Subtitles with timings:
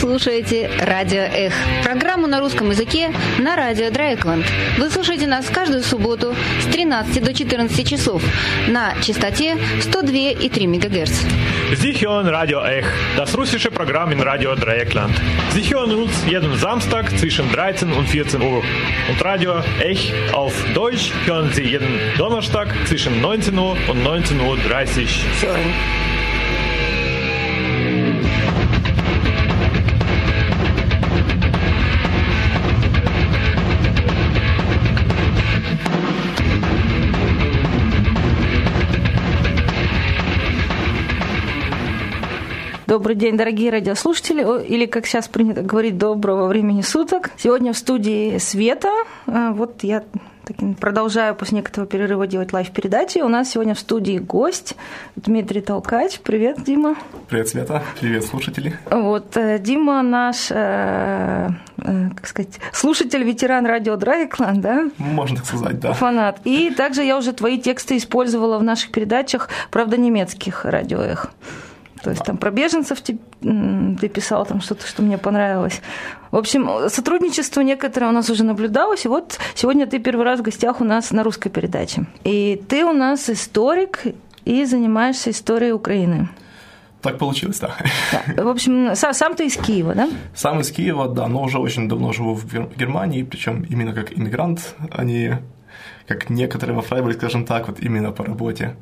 [0.00, 1.54] Слушаете «Радио Эх»–
[1.84, 4.44] программу на русском языке на радио Драйкленд.
[4.78, 8.22] Вы слушаете нас каждую субботу с 13 до 14 часов
[8.68, 11.10] на частоте 102,3 МГц.
[11.74, 12.84] Sie hören Radio Ech,
[13.16, 15.20] das russische Programm in Radio Dreieckland.
[15.54, 18.62] Sie hören uns jeden Samstag zwischen 13 und 14 Uhr.
[19.08, 26.09] Und Radio Ech auf Deutsch hören Sie jeden Donnerstag zwischen 19 Uhr und 19.30 Uhr.
[42.90, 47.30] Добрый день, дорогие радиослушатели, или, как сейчас принято говорить, доброго времени суток.
[47.36, 48.90] Сегодня в студии Света.
[49.28, 50.02] А, Вот я
[50.80, 53.18] продолжаю после некоторого перерыва делать лайв-передачи.
[53.18, 54.74] У нас сегодня в студии гость
[55.14, 56.18] Дмитрий Толкач.
[56.18, 56.96] Привет, Дима.
[57.28, 57.84] Привет, Света.
[58.00, 58.76] Привет, слушатели.
[58.90, 64.90] Вот э, Дима наш, э, э, как сказать, слушатель, ветеран радио Драйкланд, да?
[64.98, 65.92] Можно так сказать, да.
[65.92, 66.40] Фанат.
[66.42, 71.30] И также я уже твои тексты использовала в наших передачах, правда, немецких радиоэх.
[72.02, 73.18] То есть там про беженцев ты,
[74.08, 75.80] писал там что-то, что мне понравилось.
[76.30, 80.42] В общем, сотрудничество некоторое у нас уже наблюдалось, и вот сегодня ты первый раз в
[80.42, 82.06] гостях у нас на русской передаче.
[82.24, 84.02] И ты у нас историк
[84.44, 86.28] и занимаешься историей Украины.
[87.02, 87.76] Так получилось, да.
[88.12, 88.44] Да.
[88.44, 90.08] В общем, са- сам ты из Киева, да?
[90.34, 94.12] Сам из Киева, да, но уже очень давно живу в Гер- Германии, причем именно как
[94.18, 95.38] иммигрант, а не
[96.06, 98.76] как некоторые во Фрайбурге, скажем так, вот именно по работе.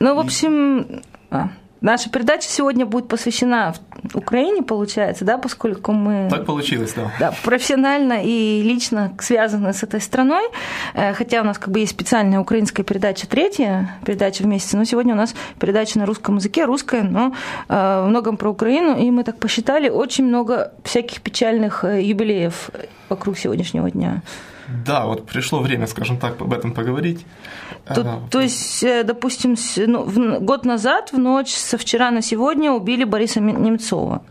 [0.00, 1.48] Ну, в общем, а,
[1.84, 3.74] наша передача сегодня будет посвящена
[4.14, 6.28] Украине, получается, да, поскольку мы...
[6.30, 7.12] Так получилось, да.
[7.20, 10.44] да, профессионально и лично связаны с этой страной,
[10.94, 14.84] Э, хотя у нас как бы есть специальная украинская передача, третья передача в месяце, но
[14.84, 17.34] сегодня у нас передача на русском языке, русская, но
[17.68, 22.70] э, в многом про Украину, и мы так посчитали, очень много всяких печальных э, юбилеев
[23.08, 24.22] вокруг сегодняшнего дня.
[24.86, 27.24] Да, вот пришло время, скажем так, об этом поговорить.
[27.86, 32.22] То, А, то есть, э, допустим, ну, в- год назад, в ночь со вчера на
[32.22, 34.22] сегодня убили Бориса Немцова.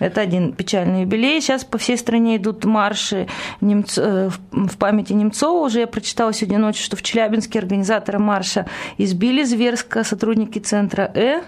[0.00, 1.40] Это один печальный юбилей.
[1.40, 3.28] Сейчас по всей стране идут марши
[3.60, 5.66] Немц- э, в- памяти Немцова.
[5.66, 8.66] Уже я прочитала сегодня ночью, что в Челябинске организаторы марша
[8.98, 11.42] избили зверско сотрудники центра Э.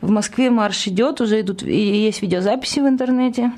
[0.00, 3.50] В Москве марш идет, уже идут, и есть видеозаписи в интернете.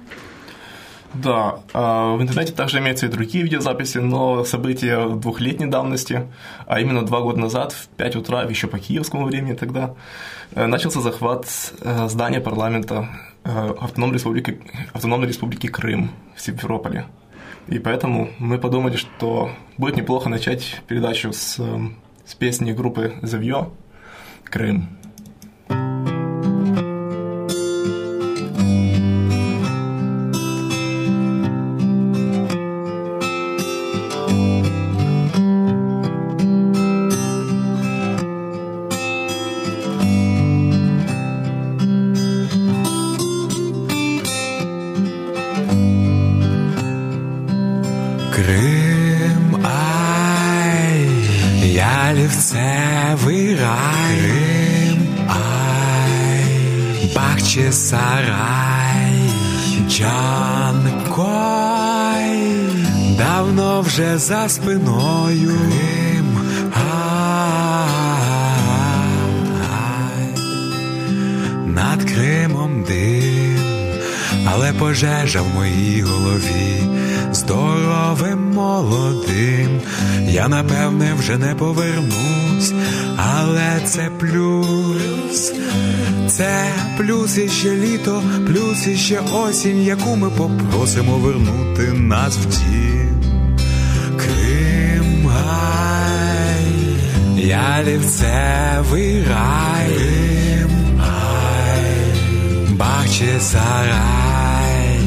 [1.14, 6.28] Да, а, в интернете также имеются и другие видеозаписи, но события двухлетней давности,
[6.66, 9.94] а именно два года назад в 5 утра, еще по киевскому времени тогда,
[10.54, 11.46] э, начался захват
[11.80, 13.08] э, здания парламента
[13.44, 14.60] э, Автономной Республики,
[14.92, 17.06] Автономной Республики Крым в Симферополе.
[17.66, 21.58] И поэтому мы подумали, что будет неплохо начать передачу с,
[22.24, 23.72] с песни группы «Завьё»
[24.44, 24.99] «Крым».
[64.50, 65.56] Спиною.
[65.70, 66.26] Крим,
[71.66, 73.58] над Кримом дим,
[74.46, 76.82] але пожежа в моїй голові
[77.32, 79.80] здоровим молодим.
[80.28, 82.72] Я напевне вже не повернусь,
[83.16, 85.52] але це плюс.
[86.28, 86.64] Це
[86.98, 93.09] плюс іще літо, плюс іще осінь, яку ми попросимо вернути нас в дім.
[97.50, 101.84] Я лівцевий рай, Крим, ай,
[102.68, 105.00] баче сарай,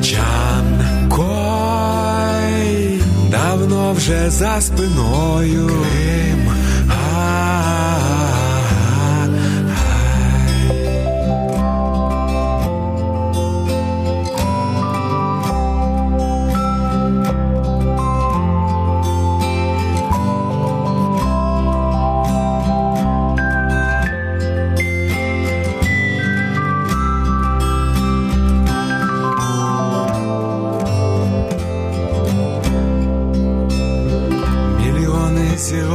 [0.00, 1.22] Джанкой,
[3.30, 5.70] давно вже за спиною.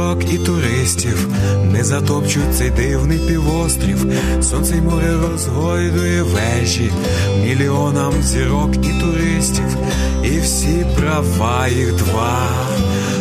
[0.08, 1.28] Зірок і туристів
[1.72, 4.12] не затопчуть цей дивний півострів,
[4.42, 6.90] сонце й море розгойдує вежі,
[7.42, 9.76] мільйонам зірок і туристів,
[10.24, 12.48] і всі права їх два.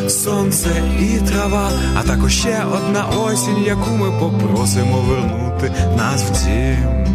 [0.07, 0.69] Сонце
[1.01, 7.05] і трава, а також ще одна осінь, яку ми попросимо вернути нас в дім.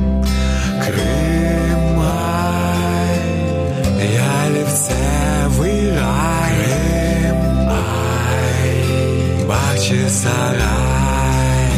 [0.85, 2.83] Крим, ай,
[9.73, 11.71] бачи сарай,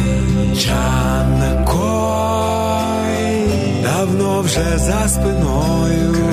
[0.55, 1.75] Чанкой,
[3.83, 6.24] давно вже за спиною.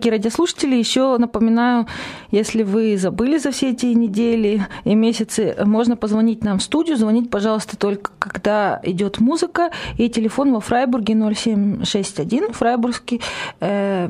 [0.00, 1.86] Дорогие радиослушатели, еще напоминаю,
[2.30, 6.96] если вы забыли за все эти недели и месяцы, можно позвонить нам в студию.
[6.96, 9.70] Звонить, пожалуйста, только когда идет музыка.
[9.98, 13.20] И телефон во Фрайбурге 0761, фрайбургский
[13.60, 14.08] э,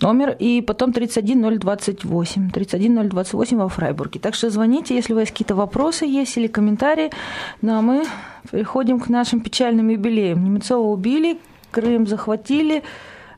[0.00, 2.50] номер, и потом 31028.
[2.50, 4.20] 31028 во Фрайбурге.
[4.20, 7.10] Так что звоните, если у вас какие-то вопросы есть или комментарии.
[7.62, 8.04] Ну а мы
[8.52, 10.44] переходим к нашим печальным юбилеям.
[10.44, 11.38] Немецова убили,
[11.72, 12.84] Крым захватили.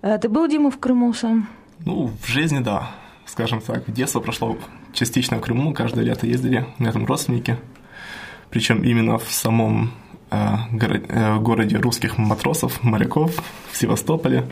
[0.03, 1.49] Э, Ты был, Дима, в Крыму сам?
[1.85, 2.91] Ну, в жизни, да.
[3.27, 4.57] Скажем так, детство прошло
[4.93, 7.59] частично в Крыму, каждое лето ездили, меня там родственники.
[8.51, 9.93] Причем именно в самом
[10.31, 10.37] э,
[10.73, 13.35] горо- э, городе русских матросов, моряков,
[13.71, 14.47] в Севастополе.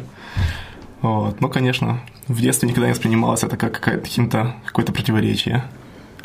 [1.01, 1.41] Вот.
[1.41, 5.65] Но, конечно, в детстве никогда не воспринималось это как каким-то, какое-то противоречие.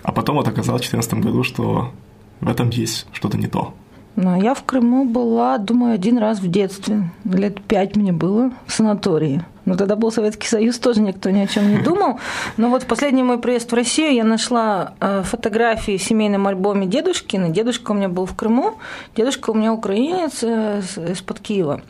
[0.03, 1.91] А потом вот оказалось в 2014 году, что
[2.39, 3.73] в этом есть что-то не то.
[4.15, 7.09] Ну, я в Крыму была, думаю, один раз в детстве.
[7.23, 9.45] Лет пять мне было в санатории.
[9.65, 12.19] Но тогда был Советский Союз, тоже никто ни о чем не думал.
[12.57, 16.87] Но вот в последний мой приезд в Россию я нашла э, фотографии в семейном альбоме
[16.87, 17.49] дедушкины.
[17.49, 18.79] Дедушка у меня был в Крыму,
[19.15, 20.81] дедушка у меня украинец э,
[21.11, 21.81] из-под Киева.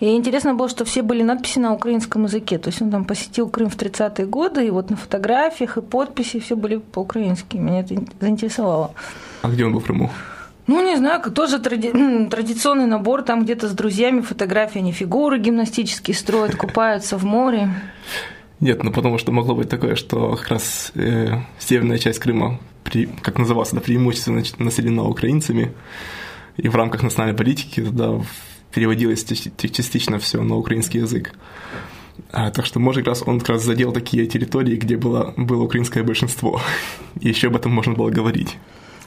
[0.00, 2.58] И интересно было, что все были надписи на украинском языке.
[2.58, 6.40] То есть он там посетил Крым в 30-е годы, и вот на фотографиях и подписи
[6.40, 7.56] все были по-украински.
[7.56, 8.92] Меня это заинтересовало.
[9.42, 10.10] А где он был в Крыму?
[10.66, 15.38] Ну, не знаю, тоже тради- м, традиционный набор, там где-то с друзьями фотографии, они фигуры
[15.38, 17.70] гимнастические строят, купаются в море.
[18.58, 21.28] Нет, ну потому что могло быть такое, что как раз э,
[21.58, 25.72] северная часть Крыма, при, как назывался, да, преимущественно населена украинцами,
[26.56, 28.20] и в рамках национальной политики тогда
[28.72, 31.32] переводилось части- частично все на украинский язык.
[32.32, 35.62] А, так что, может, как раз он как раз задел такие территории, где было, было
[35.64, 36.60] украинское большинство.
[37.20, 38.56] И еще об этом можно было говорить.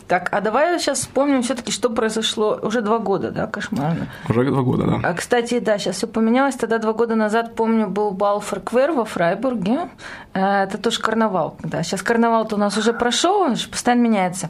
[0.10, 4.08] Так, а давай сейчас вспомним все-таки, что произошло уже два года, да, кошмарно.
[4.28, 5.00] Уже два года, да.
[5.08, 6.56] А, кстати, да, сейчас все поменялось.
[6.56, 9.88] Тогда два года назад, помню, был бал Форквер во Фрайбурге.
[10.34, 11.58] Э, Это тоже карнавал.
[11.64, 14.50] Да, сейчас карнавал-то у нас уже прошел, он же постоянно меняется.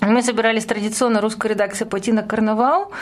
[0.00, 2.92] Мы собирались традиционно русской редакции пойти на карнавал,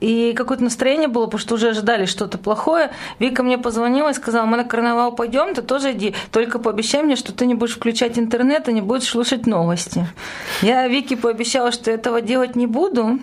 [0.00, 2.90] и какое-то настроение было, потому что уже ожидали что-то плохое.
[3.18, 7.16] Вика мне позвонила и сказала, мы на карнавал пойдем, ты тоже иди, только пообещай мне,
[7.16, 10.06] что ты не будешь включать интернет и не будешь слушать новости.
[10.60, 13.18] Я Вике пообещала, что этого делать не буду,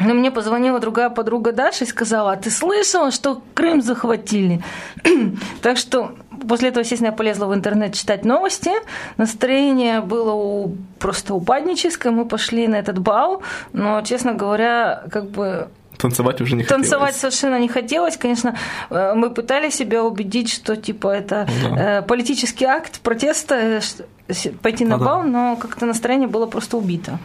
[0.00, 4.62] но мне позвонила другая подруга Даша и сказала, а ты слышала, что Крым захватили?
[5.62, 6.14] так что
[6.48, 8.70] после этого, естественно, я полезла в интернет читать новости.
[9.16, 12.12] Настроение было у, просто упадническое.
[12.12, 13.42] Мы пошли на этот бал,
[13.72, 15.68] но, честно говоря, как бы
[15.98, 17.34] Танцевать уже не Танцевать хотелось.
[17.34, 18.16] совершенно не хотелось.
[18.16, 18.56] Конечно,
[18.88, 21.98] э, мы пытались себя убедить, что типа это Ну да.
[21.98, 23.80] э, политический акт протеста,
[24.28, 25.04] э, пойти на да.
[25.04, 27.18] бал, но как-то настроение было просто убито.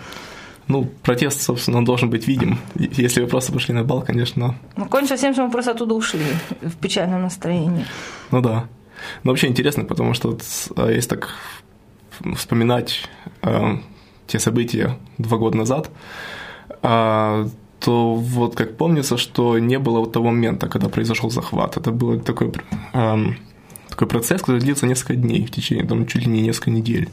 [0.68, 2.58] Ну, протест, собственно, он должен быть видим.
[2.76, 6.26] Если вы просто пошли на бал, конечно, Ну, кончилось тем, что мы просто оттуда ушли
[6.62, 7.86] в печальном настроении.
[8.32, 8.66] Ну да.
[9.24, 10.44] Но вообще интересно, потому что вот,
[10.78, 11.30] а, если так
[12.36, 13.10] вспоминать
[13.42, 13.78] э,
[14.28, 15.90] те события два года назад,
[16.82, 17.48] а,
[17.80, 21.78] то вот как помнится, что не было вот того момента, когда произошел захват.
[21.78, 22.52] Это было такое,
[22.94, 23.38] эм,
[23.90, 27.10] такой процесс, который длится несколько дней, в течение, там, чуть ли не несколько недель.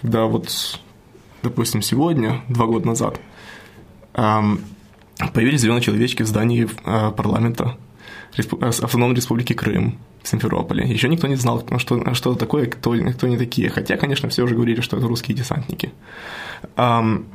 [0.00, 0.80] Когда вот,
[1.42, 3.20] допустим, сегодня, два года назад,
[4.14, 4.60] эм,
[5.32, 7.76] появились зеленые человечки в здании э, парламента
[8.38, 10.86] Автономной Республики Крым в Симферополе.
[10.86, 13.70] Еще никто не знал, что, что такое, кто, кто они такие.
[13.70, 15.92] Хотя, конечно, все уже говорили, что это русские десантники.
[16.76, 17.26] Um,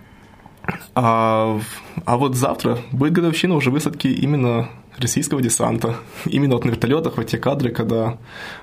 [0.93, 1.59] а,
[2.05, 5.95] а вот завтра будет годовщина уже высадки именно российского десанта.
[6.25, 8.17] Именно вот на вертолетах вот те кадры, когда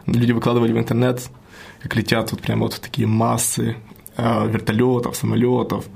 [0.06, 1.28] люди выкладывали в интернет,
[1.82, 3.76] как летят вот прямо вот такие массы
[4.16, 5.86] э, вертолетов, самолетов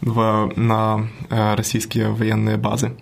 [0.00, 2.96] в, на э, российские военные базы.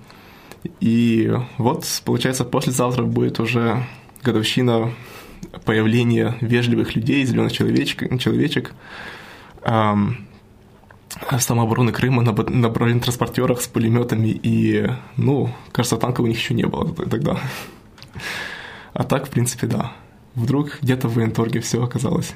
[0.81, 3.85] И вот, получается, послезавтра будет уже
[4.23, 4.93] годовщина
[5.65, 8.75] появления вежливых людей, зеленых человечек, человечек,
[9.63, 10.29] эм,
[11.39, 16.67] самообороны Крыма на, на бронетранспортерах с пулеметами, и, ну, кажется, танков у них еще не
[16.67, 17.39] было тогда.
[18.93, 19.93] А так, в принципе, да.
[20.35, 22.35] Вдруг где-то в военторге все оказалось.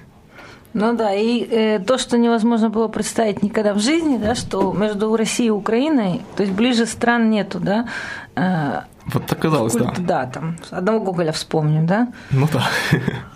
[0.75, 5.17] Ну да, и э, то, что невозможно было представить никогда в жизни, да, что между
[5.17, 7.89] Россией и Украиной, то есть ближе стран нету, да.
[8.35, 10.25] Э, вот так казалось, культ, да.
[10.25, 12.09] Да, там одного Гоголя вспомним, да.
[12.33, 12.65] Ну да.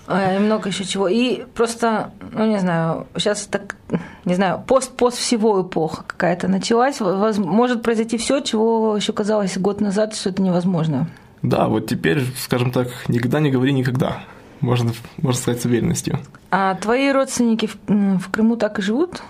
[0.08, 1.06] Э, и много еще чего.
[1.06, 3.76] И просто, ну не знаю, сейчас так,
[4.24, 6.98] не знаю, пост-пост всего эпоха какая-то началась.
[7.00, 11.06] Может произойти все, чего еще казалось год назад, что это невозможно.
[11.42, 14.22] Да, вот теперь, скажем так, никогда не говори никогда
[14.60, 16.18] можно, можно сказать с уверенностью.
[16.50, 19.22] А твои родственники в, в Крыму так и живут?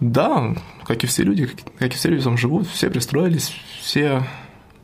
[0.00, 0.54] Да,
[0.84, 4.22] как и все люди, как и все люди там живут, все пристроились, все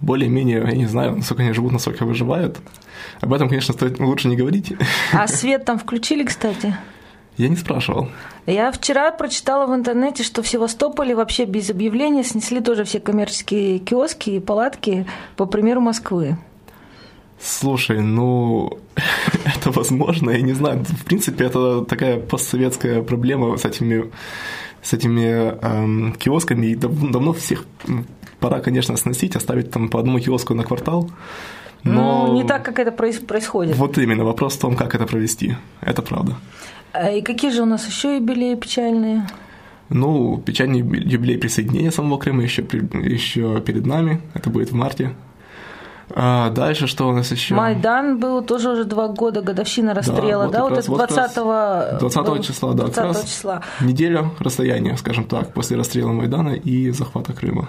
[0.01, 2.59] более-менее, я не знаю, насколько они живут, насколько выживают.
[3.21, 4.73] Об этом, конечно, стоит лучше не говорить.
[5.13, 6.75] А свет там включили, кстати?
[7.37, 8.09] Я не спрашивал.
[8.47, 13.79] Я вчера прочитала в интернете, что в Севастополе вообще без объявления снесли тоже все коммерческие
[13.79, 15.07] киоски и палатки,
[15.37, 16.37] по примеру Москвы.
[17.43, 18.79] Слушай, ну,
[19.45, 20.85] это возможно, я не знаю.
[20.85, 24.11] В принципе, это такая постсоветская проблема с этими,
[24.83, 26.67] с этими эм, киосками.
[26.67, 27.65] И дав- давно всех
[28.41, 31.11] пора, конечно, сносить, оставить там по одному киоску на квартал.
[31.83, 33.77] Но ну, не так, как это происходит.
[33.77, 35.57] Вот именно, вопрос в том, как это провести.
[35.81, 36.37] Это правда.
[36.93, 39.27] А и какие же у нас еще юбилеи печальные?
[39.89, 44.21] Ну, печальный юбилей присоединения самого Крыма еще, еще перед нами.
[44.35, 45.15] Это будет в марте
[46.15, 47.55] а дальше что у нас еще?
[47.55, 50.59] Майдан был тоже уже два года, годовщина расстрела, да?
[50.59, 50.65] да?
[50.65, 52.87] Вот, вот это 20 20 был, числа, да.
[52.87, 53.63] 20 числа.
[53.81, 57.69] Неделя расстояния, скажем так, после расстрела Майдана и захвата Крыма.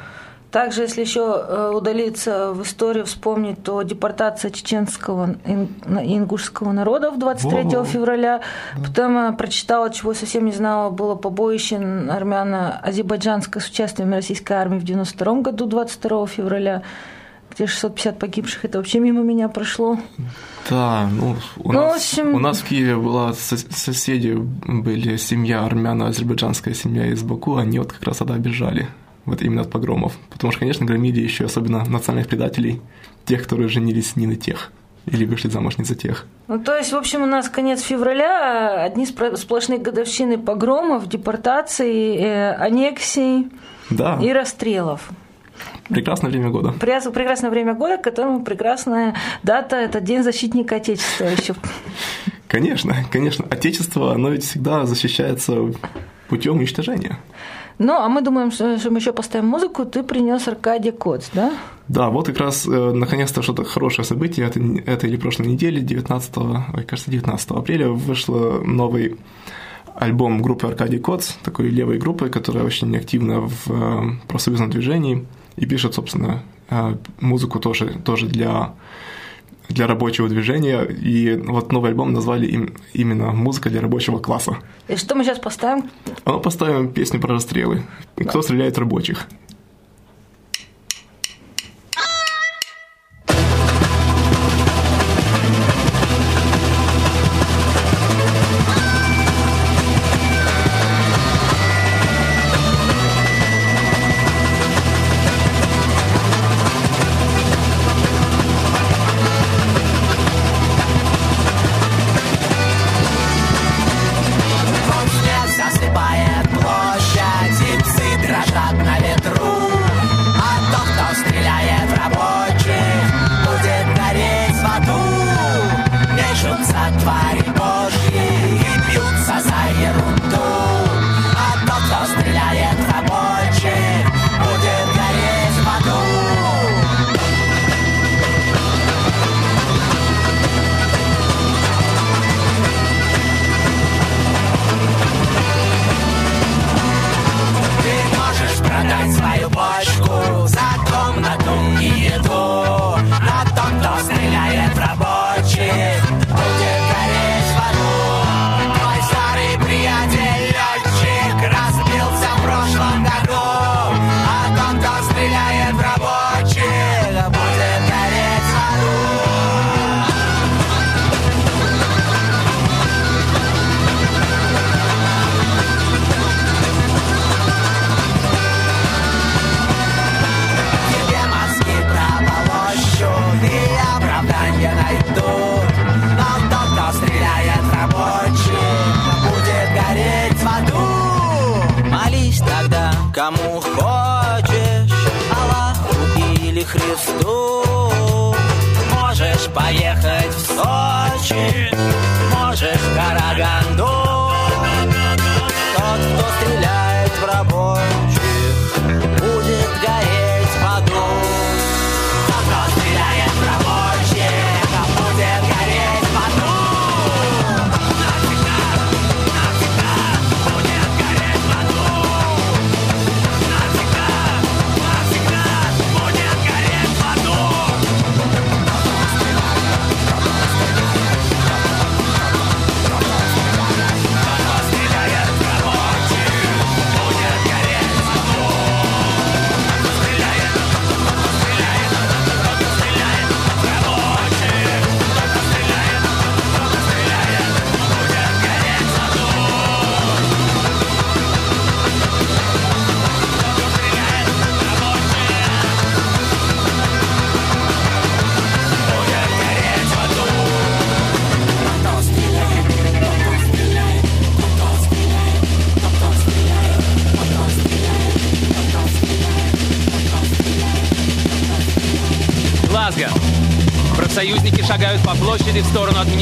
[0.51, 7.63] Также, если еще э, удалиться в историю, вспомнить, то депортация чеченского и ингушского народов 23
[7.63, 7.85] Во-во.
[7.85, 8.41] февраля.
[8.75, 8.83] Да.
[8.83, 14.83] Потом я прочитала, чего совсем не знала, было побоище армяно-азербайджанское с участием российской армии в
[14.83, 16.81] 92 году, 22 февраля
[17.53, 19.99] где 650 погибших, это вообще мимо меня прошло.
[20.69, 22.35] Да, ну, у, ну, нас, в общем...
[22.35, 28.03] у нас в Киеве была соседи, были семья армяно-азербайджанская семья из Баку, они вот как
[28.03, 28.87] раз тогда бежали
[29.25, 30.17] вот именно от погромов.
[30.29, 32.81] Потому что, конечно, громили еще особенно национальных предателей,
[33.25, 34.71] тех, которые женились не на тех
[35.07, 36.27] или вышли замуж не за тех.
[36.47, 42.53] Ну, то есть, в общем, у нас конец февраля, одни сплошные годовщины погромов, депортаций, э,
[42.53, 43.49] аннексий
[43.89, 44.19] да.
[44.21, 45.09] и расстрелов.
[45.89, 46.71] Прекрасное время года.
[46.71, 51.55] Прекрасное время года, к которому прекрасная дата– это День защитника Отечества еще.
[52.47, 53.45] Конечно, конечно.
[53.49, 55.71] Отечество, оно ведь всегда защищается
[56.27, 57.17] путем уничтожения.
[57.77, 59.85] Ну, а мы думаем, что, мы еще поставим музыку.
[59.85, 61.51] Ты принес Аркадий Коц, да?
[61.87, 64.45] Да, вот как раз э, наконец-то что-то хорошее событие.
[64.45, 69.17] Это, это или прошлой недели, 19, ой, кажется, 19 апреля, вышло новый
[69.95, 75.65] альбом группы Аркадий Коц, такой левой группы, которая очень активна в э, профсоюзном движении и
[75.65, 78.73] пишет, собственно, э, музыку тоже, тоже для,
[79.69, 80.81] для рабочего движения.
[80.83, 84.57] И вот новый альбом назвали им именно «Музыка для рабочего класса».
[84.87, 85.89] И что мы сейчас поставим?
[86.25, 87.83] Мы поставим песню про расстрелы.
[88.15, 89.27] Кто стреляет рабочих?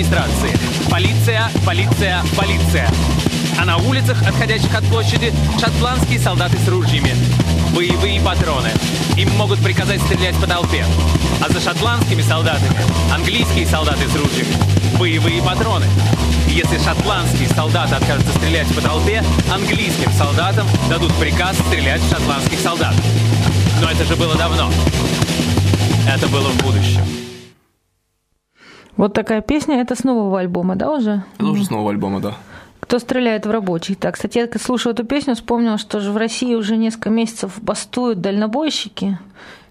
[0.09, 0.57] Администрации.
[0.89, 2.89] Полиция, полиция, полиция.
[3.59, 7.13] А на улицах, отходящих от площади, шотландские солдаты с ружьями.
[7.75, 8.69] Боевые патроны.
[9.17, 10.85] Им могут приказать стрелять по толпе.
[11.45, 12.77] А за шотландскими солдатами
[13.13, 14.55] английские солдаты с ружьями.
[14.97, 15.85] Боевые патроны.
[16.47, 22.95] Если шотландские солдаты откажутся стрелять по толпе, английским солдатам дадут приказ стрелять в шотландских солдат.
[23.81, 24.71] Но это же было давно.
[26.07, 27.18] Это было в будущем.
[28.99, 31.23] Вот такая песня, это с нового альбома, да, уже?
[31.37, 32.35] Это уже с нового альбома, да.
[32.81, 33.97] Кто стреляет в рабочих?
[33.97, 38.19] Так, кстати, я слушаю эту песню, вспомнила, что же в России уже несколько месяцев бастуют
[38.19, 39.17] дальнобойщики.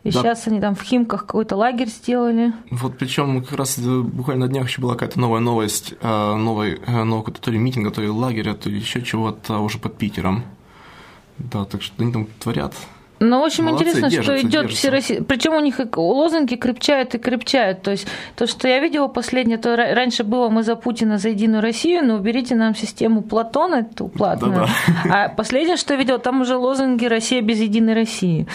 [0.03, 0.21] И Да.
[0.23, 2.55] сейчас они там в Химках какой-то лагерь сделали.
[2.71, 6.81] Вот причем как раз э, буквально на днях еще была какая-то новая новость, э, новый,
[6.87, 9.99] э, нового какого-то то ли митинга, то ли лагеря, то ли еще чего-то уже под
[9.99, 10.43] Питером.
[11.37, 12.73] Да, так что они там творят.
[13.21, 14.77] Но очень Молодцы, интересно, что держатся, идет держатся.
[14.79, 15.21] все России.
[15.27, 17.83] Причем у них лозунги крепчают и крепчают.
[17.83, 21.31] То есть то, что я видела последнее, то ра- раньше было мы за Путина, за
[21.31, 24.67] Единую Россию, но уберите нам систему Платона, эту платную.
[25.11, 28.47] А последнее, что я видела, там уже лозунги Россия без Единой России.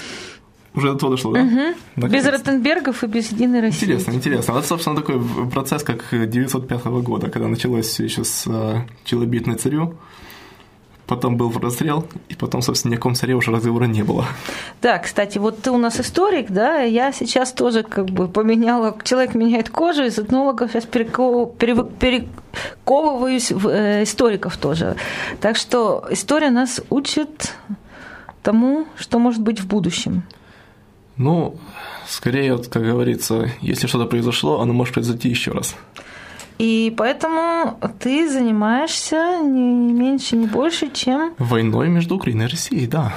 [0.75, 1.43] Уже до того дошло, да?
[1.43, 2.31] Без Наконец-то.
[2.31, 3.83] Ротенбергов и без Единой России.
[3.85, 4.53] Интересно, интересно.
[4.53, 5.21] Это, собственно, такой
[5.51, 9.95] процесс, как 905 года, когда началось все еще с э, челобит на царю,
[11.07, 14.25] потом был расстрел, и потом, собственно, ни о каком царе уже разговора не было.
[14.81, 19.35] Да, кстати, вот ты у нас историк, да, я сейчас тоже как бы поменяла, человек
[19.35, 24.95] меняет кожу, из этнологов сейчас перев- перековываюсь в э, историков тоже.
[25.41, 27.53] Так что история нас учит
[28.41, 30.23] тому, что может быть в будущем.
[31.17, 31.57] Ну,
[32.07, 35.75] скорее, вот, как говорится, если что-то произошло, оно может произойти еще раз.
[36.59, 43.13] И поэтому ты занимаешься не меньше, не больше, чем Войной между Украиной и Россией, да.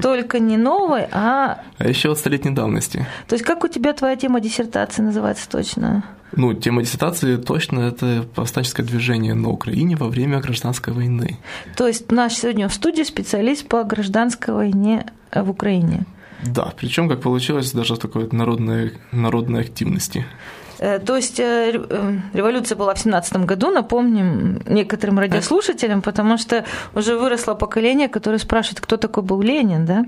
[0.00, 1.62] только не новой, а...
[1.78, 3.06] А еще от столетней давности.
[3.26, 6.04] То есть как у тебя твоя тема диссертации называется точно?
[6.32, 11.38] Ну, тема диссертации точно это повстанческое движение на Украине во время гражданской войны.
[11.76, 16.04] То есть наш сегодня в студии специалист по гражданской войне в Украине.
[16.44, 20.24] Да, причем, как получилось, даже такой вот народной, народной активности.
[20.78, 26.64] Э, То есть э, э, революция была в семнадцатом году, напомним некоторым радиослушателям, потому что
[26.94, 30.04] уже выросло поколение, которое спрашивает, кто такой был Ленин, да?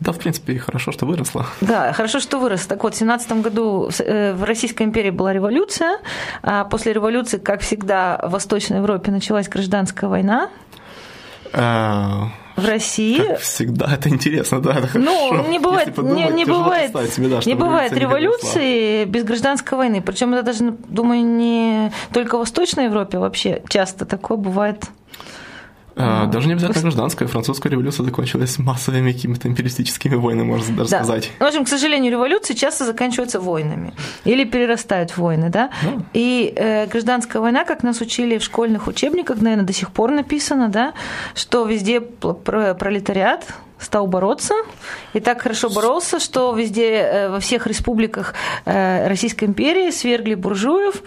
[0.00, 1.46] Да, в принципе, хорошо, что выросла.
[1.60, 2.66] Да, хорошо, что вырос.
[2.66, 5.98] Так вот, в семнадцатом году в С- в Российской империи была революция,
[6.42, 10.48] а после революции, как всегда, в Восточной Европе началась гражданская война.
[11.52, 15.48] А, В России Как всегда, это интересно, да, это Ну, хорошо.
[15.48, 19.78] не бывает, подумать, не, не бывает, себе, да, не бывает революция не революции без гражданской
[19.78, 20.02] войны.
[20.02, 24.84] Причем это даже, думаю, не только в Восточной Европе вообще часто такое бывает.
[25.96, 27.28] А, Даже не обязательно гражданская.
[27.28, 30.98] Французская революция закончилась массовыми какими-то империалистическими войнами, можно даже Да.
[30.98, 31.30] сказать.
[31.38, 33.92] В общем, к сожалению, революции часто заканчиваются войнами
[34.24, 35.70] или перерастают в войны, да.
[36.12, 40.68] И э, гражданская война, как нас учили в школьных учебниках, наверное, до сих пор написано,
[40.68, 40.92] да,
[41.34, 43.46] что везде пролетариат
[43.80, 44.54] стал бороться,
[45.14, 51.02] и так хорошо боролся, что везде, э, во всех республиках э, Российской империи свергли буржуев,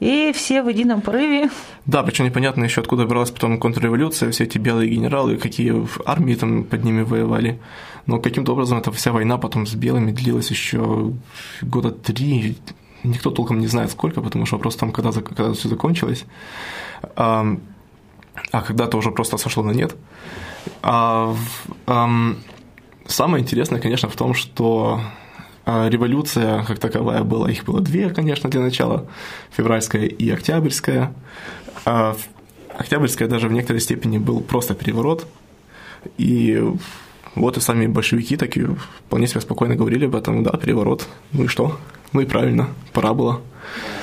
[0.00, 1.50] и все в едином порыве
[1.86, 6.34] Да, причем непонятно еще, откуда бралась потом контрреволюция, все эти белые генералы, какие в армии
[6.34, 7.58] там под ними воевали.
[8.06, 11.12] Но каким-то образом эта вся война потом с белыми длилась еще
[11.62, 12.56] года три,
[13.04, 16.24] никто толком не знает сколько, потому что вопрос там, когда, когда все закончилось.
[17.16, 17.44] А,
[18.52, 19.96] а когда-то уже просто сошло на нет.
[20.82, 21.34] А,
[21.86, 22.38] ам,
[23.06, 25.00] самое интересное, конечно, в том, что
[25.70, 29.06] а революция как таковая была, их было две, конечно, для начала,
[29.50, 31.12] февральская и октябрьская.
[31.84, 32.16] А
[32.74, 35.26] октябрьская даже в некоторой степени был просто переворот,
[36.16, 36.72] и
[37.40, 41.46] вот и сами большевики такие вполне себе спокойно говорили об этом, да, переворот, ну и
[41.46, 41.78] что?
[42.12, 43.40] Ну и правильно, пора было.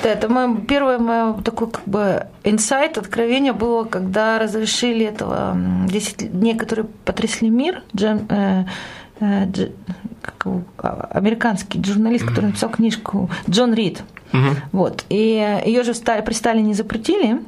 [0.02, 5.56] Да, это мое первое мое такое как бы инсайт, откровение было, когда разрешили этого
[5.88, 8.64] 10 дней, которые потрясли мир, Джем, э,
[9.20, 9.70] э, дж,
[10.22, 10.46] как
[10.78, 14.02] а, американский журналист, который написал книжку Джон Рид.
[14.32, 14.56] Угу.
[14.72, 15.04] Вот.
[15.08, 17.40] И ее же при Сталине запретили.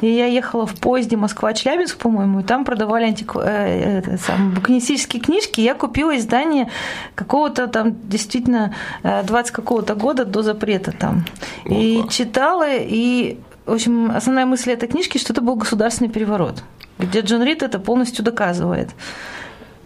[0.00, 3.36] И я ехала в поезде Москва-Челябинск, по-моему, и там продавали антик...
[3.36, 5.60] э, э, сам, букинистические книжки.
[5.60, 6.70] И я купила издание
[7.14, 11.24] какого-то там действительно 20 какого-то года до запрета там.
[11.64, 16.62] О, и читала, и, в общем, основная мысль этой книжки, что это был государственный переворот,
[16.98, 18.90] где Джон Рид это полностью доказывает.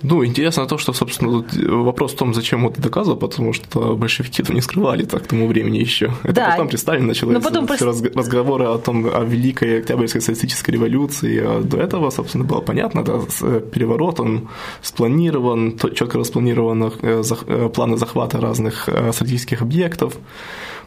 [0.02, 3.94] Ну, интересно то, что, собственно, тут вопрос в том, зачем он это доказывал, потому что
[3.96, 6.06] большевики это не скрывали так к тому времени еще.
[6.24, 6.50] Это Да.
[6.50, 10.20] потом при Сталине началось Но потом все при- разг- разговоры о том, о Великой Октябрьской
[10.20, 11.40] социалистической революции.
[11.44, 14.48] А до этого, собственно, было понятно, да, э, переворот, он
[14.82, 20.14] спланирован, четко распланированы э, э, планы захвата разных стратегических объектов,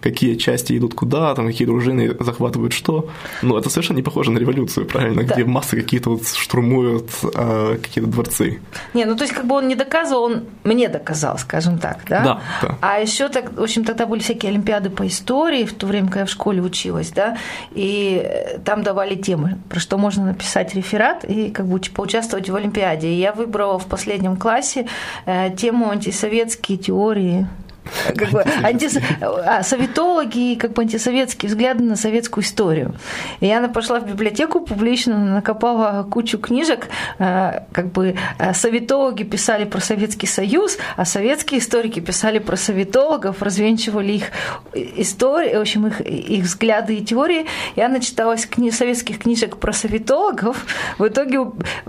[0.04, 3.10] какие части идут куда, там, какие дружины захватывают что.
[3.42, 5.34] Но это совершенно не похоже на революцию, правильно, Да.
[5.34, 8.60] где массы какие-то вот штурмуют э, какие-то дворцы.
[8.94, 12.24] Не, ну то есть как бы он не доказывал, он мне доказал, скажем так, да?
[12.24, 12.78] Да, да.
[12.82, 16.20] А еще так, в общем, тогда были всякие олимпиады по истории, в то время, когда
[16.22, 17.38] я в школе училась, да,
[17.72, 22.50] и э, там давали темы, про что можно написать реферат и как бы уч- поучаствовать
[22.50, 23.08] в олимпиаде.
[23.08, 24.88] И я выбрала в последнем классе
[25.26, 27.48] э, тему антисоветские теории
[28.15, 28.98] как бы антис...
[29.22, 32.96] а, советологи и как бы антисоветские взгляды на советскую историю.
[33.39, 36.88] И я пошла в библиотеку публично, накопала кучу книжек,
[37.19, 43.41] э, как бы э, советологи писали про Советский Союз, а советские историки писали про советологов,
[43.41, 44.32] развенчивали их
[44.74, 47.46] истории, в общем, их, их взгляды и теории.
[47.76, 48.72] Я начиталась кни...
[48.72, 50.65] советских книжек про советологов,
[50.98, 51.46] в итоге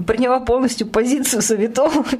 [0.06, 2.14] приняла полностью позицию советологов.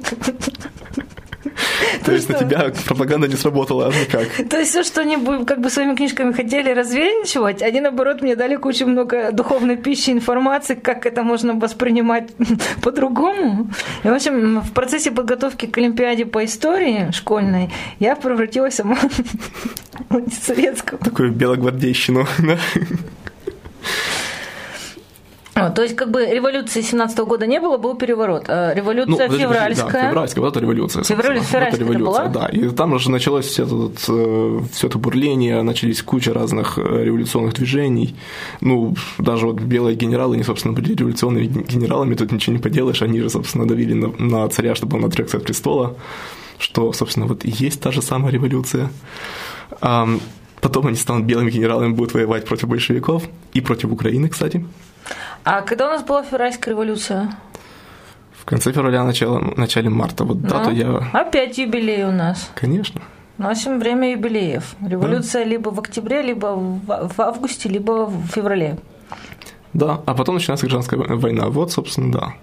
[2.05, 4.27] То есть на тебя пропаганда не сработала аж никак.
[4.49, 8.55] То есть все, что они как бы своими книжками хотели развенчивать, они наоборот мне дали
[8.55, 12.29] кучу много духовной пищи, информации, как это можно воспринимать
[12.81, 13.69] по-другому.
[14.03, 18.95] И, в общем, в процессе подготовки к Олимпиаде по истории школьной я превратилась сама
[20.09, 20.99] в антисоветскую.
[20.99, 22.27] Такую белогвардейщину.
[22.39, 22.57] да.
[25.57, 28.43] А, То есть, как бы революции 17 года не было, был переворот.
[28.49, 30.01] А революция Ну, подожди, подожди, февральская.
[30.03, 30.99] Да, февральская, вот это революция.
[30.99, 32.47] Вот февральская это революция, это была?
[32.47, 32.47] да.
[32.49, 37.03] И там уже началось все это, вот, э, все это бурление, начались куча разных э,
[37.05, 38.17] революционных движений.
[38.59, 43.01] Ну, даже вот белые генералы, они, собственно, были революционными ген- генералами, тут ничего не поделаешь,
[43.01, 45.95] они же, собственно, давили на, на царя, чтобы он отрекся от престола,
[46.59, 48.89] что, собственно, вот и есть та же самая революция.
[49.79, 54.65] Потом они станут белыми генералами, будут воевать против большевиков и против Украины, кстати.
[55.45, 57.29] А когда у нас была февральская революция?
[58.33, 60.23] В конце февраля, начало, начале марта.
[60.23, 61.09] Вот дату Ну, я...
[61.13, 62.49] Опять юбилей у нас.
[62.55, 63.01] Конечно.
[63.37, 64.75] Носим время юбилеев.
[64.83, 68.77] Революция либо в октябре, либо в в августе, либо в феврале.
[69.73, 71.49] Да, а потом начинается гражданская война.
[71.49, 72.33] Вот, собственно, да.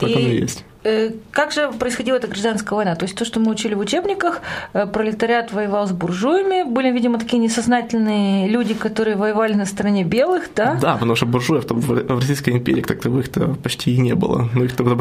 [0.00, 0.64] Так И- оно и есть.
[0.82, 2.94] Э, Как же происходила эта гражданская война?
[2.94, 4.40] То есть то, что мы учили в учебниках,
[4.72, 10.48] э, пролетариат воевал с буржуями, были, видимо, такие несознательные люди, которые воевали на стороне белых,
[10.56, 10.78] да?
[10.80, 14.48] Да, потому что буржуев в Российской империи как таковых-то почти и не было.
[14.54, 14.94] Ну, их тогда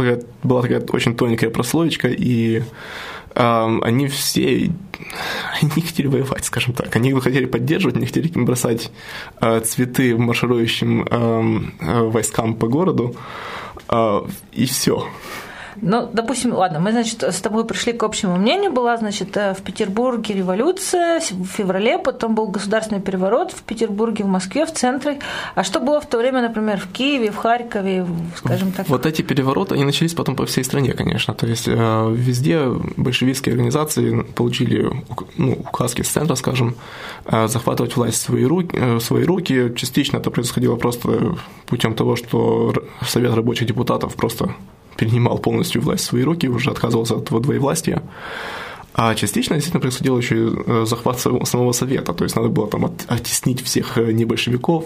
[0.43, 2.61] была, такая очень тоненькая прослоечка, и
[3.35, 4.71] они все
[5.61, 6.93] они не хотели воевать, скажем так.
[6.95, 8.91] Они его хотели поддерживать, не хотели бросать
[9.39, 11.73] а, цветы марширующим ам,
[12.11, 13.15] войскам по городу,
[14.51, 15.07] и все.
[15.81, 18.71] Ну, допустим, ладно, мы, значит, с тобой пришли к общему мнению.
[18.71, 24.27] Была, значит, э, в Петербурге революция в феврале, потом был государственный переворот в Петербурге, в
[24.27, 25.19] Москве, в центре.
[25.55, 28.87] А что было в то время, например, в Киеве, в Харькове, скажем так?
[28.89, 31.33] Вот эти перевороты, они начались потом по всей стране, конечно.
[31.33, 32.61] То есть э, везде
[32.97, 34.91] большевистские организации получили
[35.37, 36.75] ну, указки с центра, скажем,
[37.25, 39.73] э, захватывать власть в свои руки, в свои руки.
[39.75, 41.35] Частично это происходило просто
[41.67, 42.73] путем того, что
[43.05, 44.55] Совет рабочих депутатов просто
[44.99, 48.01] перенимал полностью власть в свои руки, уже отказывался от двоевластия.
[48.93, 53.05] А частично действительно происходил еще э, захват самого Совета, то есть надо было там от-
[53.07, 54.85] оттеснить всех э, небольшевиков.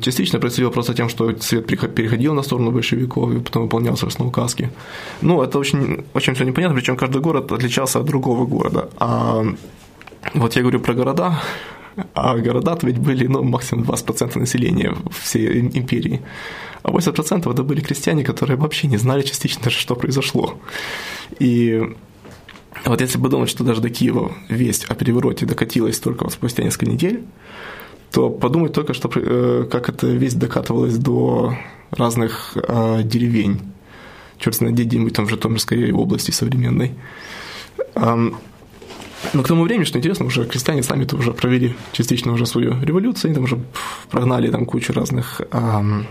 [0.00, 4.70] Частично происходило просто тем, что Совет переходил на сторону большевиков и потом выполнял, собственно, указки.
[5.22, 8.88] Ну, это очень, очень все непонятно, причем каждый город отличался от другого города.
[8.98, 9.44] А
[10.34, 11.40] вот я говорю про города,
[12.14, 16.20] а города ведь были, ну, максимум 20% населения всей им- империи.
[16.82, 20.58] А 80% это были крестьяне, которые вообще не знали частично что произошло.
[21.38, 21.82] И
[22.86, 26.62] Вот если бы думать, что даже до Киева весть о перевороте докатилась только вот спустя
[26.64, 27.22] несколько недель,
[28.10, 31.56] то подумать только, что, э, как эта весть докатывалась до
[31.90, 33.60] разных э, деревень.
[34.38, 36.94] Черт знает, где-нибудь там в Житомирской области современной.
[39.24, 42.80] Эм, но к тому времени, что интересно, уже крестьяне сами-то уже провели частично уже свою
[42.82, 43.58] революцию, они там уже
[44.10, 46.06] прогнали там кучу разных эм,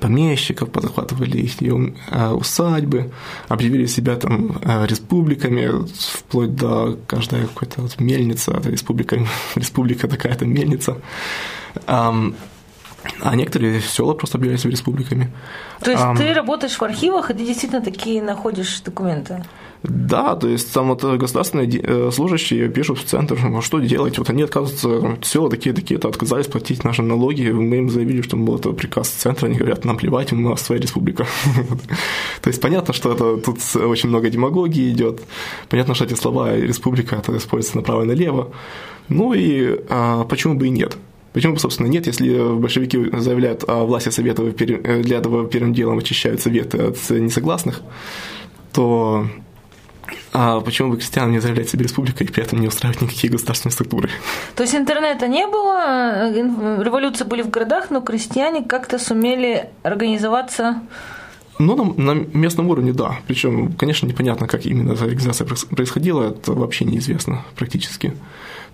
[0.00, 3.10] помещиков, позахватывали их э, усадьбы,
[3.48, 9.18] объявили себя там э, республиками, вплоть до каждая какая-то вот мельница, это республика,
[9.54, 10.96] республика такая-то мельница.
[13.20, 15.32] А некоторые села просто объявляют себя республиками.
[15.80, 19.44] То есть ты работаешь в архивах, и ты действительно такие находишь документы?
[19.82, 24.28] Да, то есть там вот государственные э, служащие пишут в центр, ну, что делать, вот
[24.28, 29.08] они отказываются, села такие-такие-то отказались платить наши налоги, мы им заявили, что был это приказ
[29.08, 31.26] центра, они говорят, нам плевать, у нас своя республика.
[32.42, 35.20] То есть понятно, что это тут очень много демагогии идет,
[35.68, 38.50] понятно, что эти слова республика это используются направо и налево,
[39.08, 40.96] ну и а, почему бы и нет?
[41.32, 46.40] Почему собственно, нет, если большевики заявляют о власти Советов э, для этого первым делом очищают
[46.40, 47.82] Советы от несогласных,
[48.72, 49.28] то
[50.32, 53.72] а почему бы крестьянам не заявлять себе республикой и при этом не устраивать никакие государственные
[53.72, 54.10] структуры?
[54.54, 56.32] То есть интернета не было,
[56.82, 60.82] революции были в городах, но крестьяне как-то сумели организоваться
[61.58, 63.18] ну, на, на местном уровне, да.
[63.26, 68.10] Причем, конечно, непонятно, как именно эта организация происходила, это вообще неизвестно практически.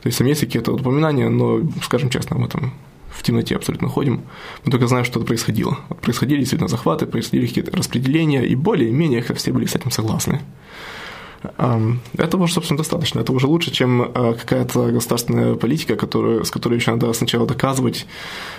[0.02, 2.74] То есть, есть какие-то упоминания, но, скажем честно, мы там
[3.10, 4.22] в темноте абсолютно ходим.
[4.64, 5.78] Мы только знаем, что это происходило.
[6.02, 10.42] Происходили действительно захваты, происходили какие-то распределения, и более-менее все были с этим согласны.
[12.16, 13.20] Этого уже, собственно, достаточно.
[13.20, 18.06] Это уже лучше, чем э, какая-то государственная политика, которая, с которой еще надо сначала доказывать,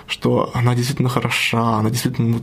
[0.08, 2.40] что она действительно хороша, она действительно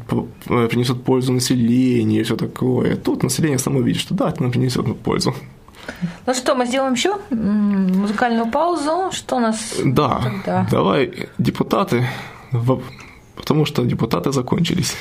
[0.49, 2.97] э, принесет пользу населению и все такое.
[2.97, 5.35] Тут население само видит, что да, это нам принесет пользу.
[6.27, 9.11] Ну что, мы сделаем еще музыкальную паузу.
[9.13, 9.75] Что у нас?
[9.85, 10.67] Да, тогда?
[10.71, 12.07] давай депутаты,
[13.37, 14.97] потому что депутаты закончились.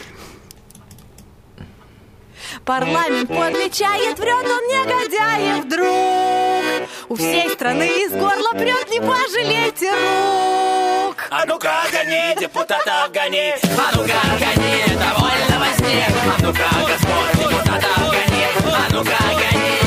[2.65, 11.15] Парламент подмечает, врет он негодяев вдруг У всей страны из горла прет, не пожалейте рук.
[11.31, 18.45] А ну-ка гони, депутатов гони А ну-ка гони, довольно возни А ну-ка, Господь, депутатов гони
[18.65, 19.79] А ну-ка гони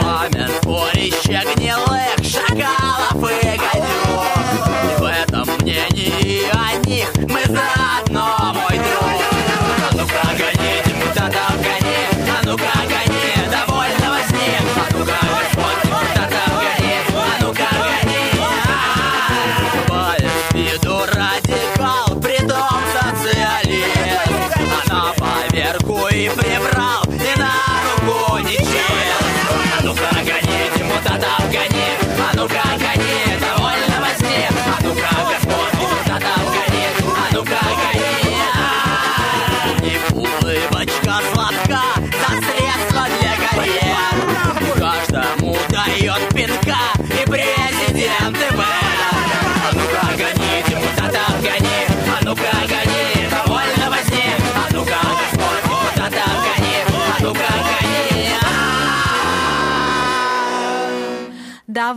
[0.00, 3.41] Парламент порище гнилых шакалов и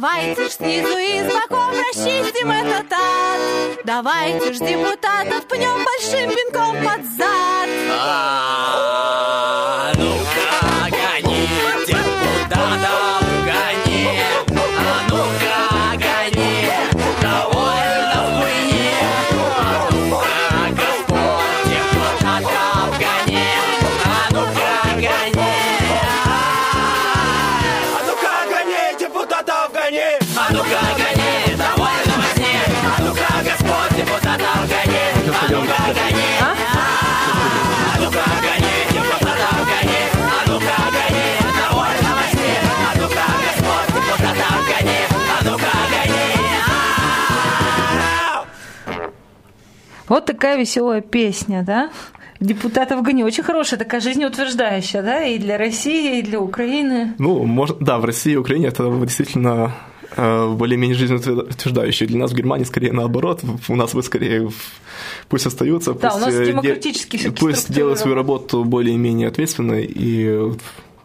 [0.06, 3.80] Давайте ж снизу и с боков расчистим этот ад.
[3.86, 8.55] Давайте ж депутатов пнем большим пинком под зад
[50.16, 51.90] Вот такая веселая песня, да?
[52.40, 53.26] Депутатов гони.
[53.26, 57.16] Очень хорошая, такая жизнеутверждающая, да, и для России, и для Украины.
[57.18, 59.74] Ну, может, да, в России и Украине это действительно
[60.16, 62.08] э, более-менее жизнеутверждающие.
[62.08, 63.42] Для нас в Германии скорее наоборот.
[63.68, 64.50] У нас вы скорее
[65.28, 69.28] пусть остаются, Да, пусть, у нас э, де- демократические всё-таки пусть делают свою работу более-менее
[69.28, 70.54] ответственно и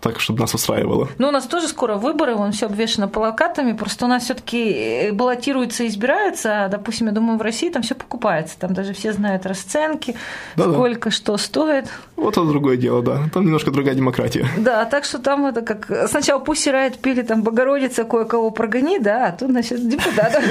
[0.00, 1.08] так, чтобы нас устраивало.
[1.18, 5.84] Ну, у нас тоже скоро выборы, вон все обвешено плакатами, просто у нас все-таки баллотируются
[5.84, 9.46] и избираются, а, допустим, я думаю, в России там все покупается, там даже все знают
[9.46, 10.16] расценки,
[10.56, 10.72] Да-да.
[10.72, 11.86] сколько что стоит.
[12.20, 13.22] Вот это другое дело, да.
[13.32, 14.46] Там немножко другая демократия.
[14.58, 19.28] Да, так что там это как сначала пусть Райт пили там Богородица кое-кого прогони, да,
[19.28, 20.44] а тут, значит, депутатов.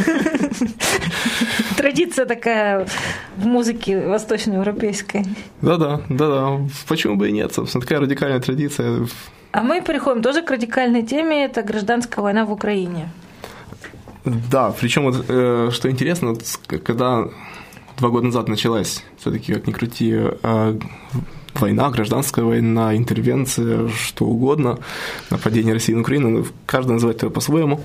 [1.77, 2.87] Традиция такая
[3.37, 5.25] в музыке восточноевропейской.
[5.61, 6.59] Да-да, да-да.
[6.87, 7.53] Почему бы и нет?
[7.53, 9.07] Собственно, такая радикальная традиция.
[9.51, 13.09] А мы переходим тоже к радикальной теме, это гражданская война в Украине.
[14.25, 16.43] Да, причем вот, э, что интересно, вот,
[16.83, 17.25] когда
[17.97, 20.79] два года назад началась, все-таки, как ни крути, э,
[21.55, 24.79] война, гражданская война, интервенция, что угодно,
[25.29, 27.81] нападение России на Украину, ну, каждый называет это по-своему,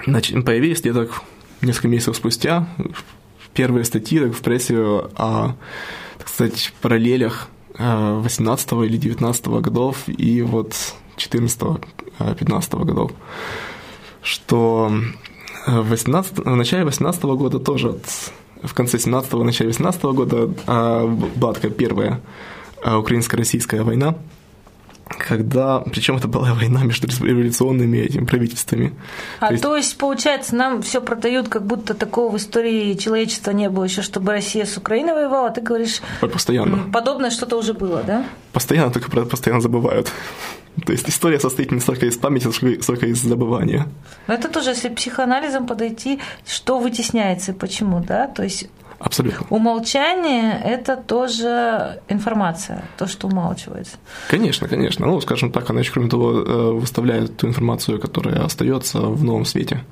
[0.00, 1.08] появились где-то
[1.60, 2.68] несколько месяцев спустя
[3.54, 5.54] первые статьи так, в прессе о,
[6.18, 10.74] так сказать, параллелях 18 или 19 годов и вот
[11.16, 13.12] 14-15 годов.
[14.22, 14.92] Что
[15.66, 17.98] в, 18, в начале 18 года тоже,
[18.64, 22.20] в конце 17-го, в начале 18 года а, была такая первая
[22.82, 24.16] а, украинско-российская война,
[25.06, 28.94] когда, причем это была война между революционными этими правительствами.
[29.40, 33.50] А То есть- то есть, получается, нам все продают, как будто такого в истории человечества
[33.50, 35.50] не было еще, чтобы Россия с Украиной воевала.
[35.50, 36.90] Ты говоришь, Постоянно.
[36.92, 38.24] подобное что-то уже было, да?
[38.52, 40.10] Постоянно, только про это постоянно забывают.
[40.86, 42.50] То есть история состоит не столько из памяти,
[42.82, 43.86] сколько из забывания.
[44.26, 48.26] Но это тоже, если психоанализом подойти, что вытесняется и почему, да?
[48.26, 48.68] То есть
[49.04, 49.46] Абсолютно.
[49.50, 53.96] умолчание– это тоже информация, то, что умалчивается.
[54.28, 55.06] Конечно, конечно.
[55.06, 59.44] Ну, скажем так, она еще, кроме того, э, выставляет ту информацию, которая остается в новом
[59.44, 59.84] свете.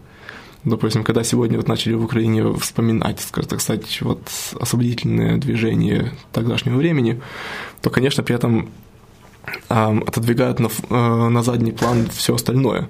[0.64, 4.20] Допустим, когда сегодня вот начали в Украине вспоминать, скажем так сказать, вот
[4.58, 7.20] освободительное движение тогдашнего времени,
[7.82, 8.70] то, конечно, при этом
[9.68, 12.88] отодвигают на, э, на задний план все остальное.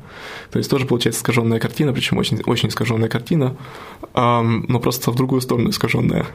[0.50, 3.56] То есть тоже получается искаженная картина, причем очень, очень искаженная картина,
[4.14, 6.26] ам, но просто в другую сторону искаженная.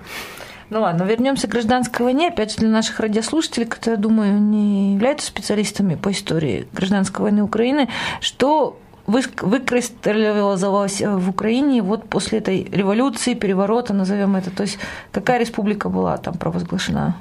[0.70, 2.28] Ну ладно, вернемся к гражданской войне.
[2.28, 7.42] Опять же, для наших радиослушателей, которые, я думаю, не являются специалистами по истории гражданской войны
[7.42, 7.88] Украины,
[8.20, 14.52] что выкристаллизовалось в Украине вот после этой революции, переворота, назовем это.
[14.52, 14.78] То есть
[15.14, 17.16] какая республика была там провозглашена?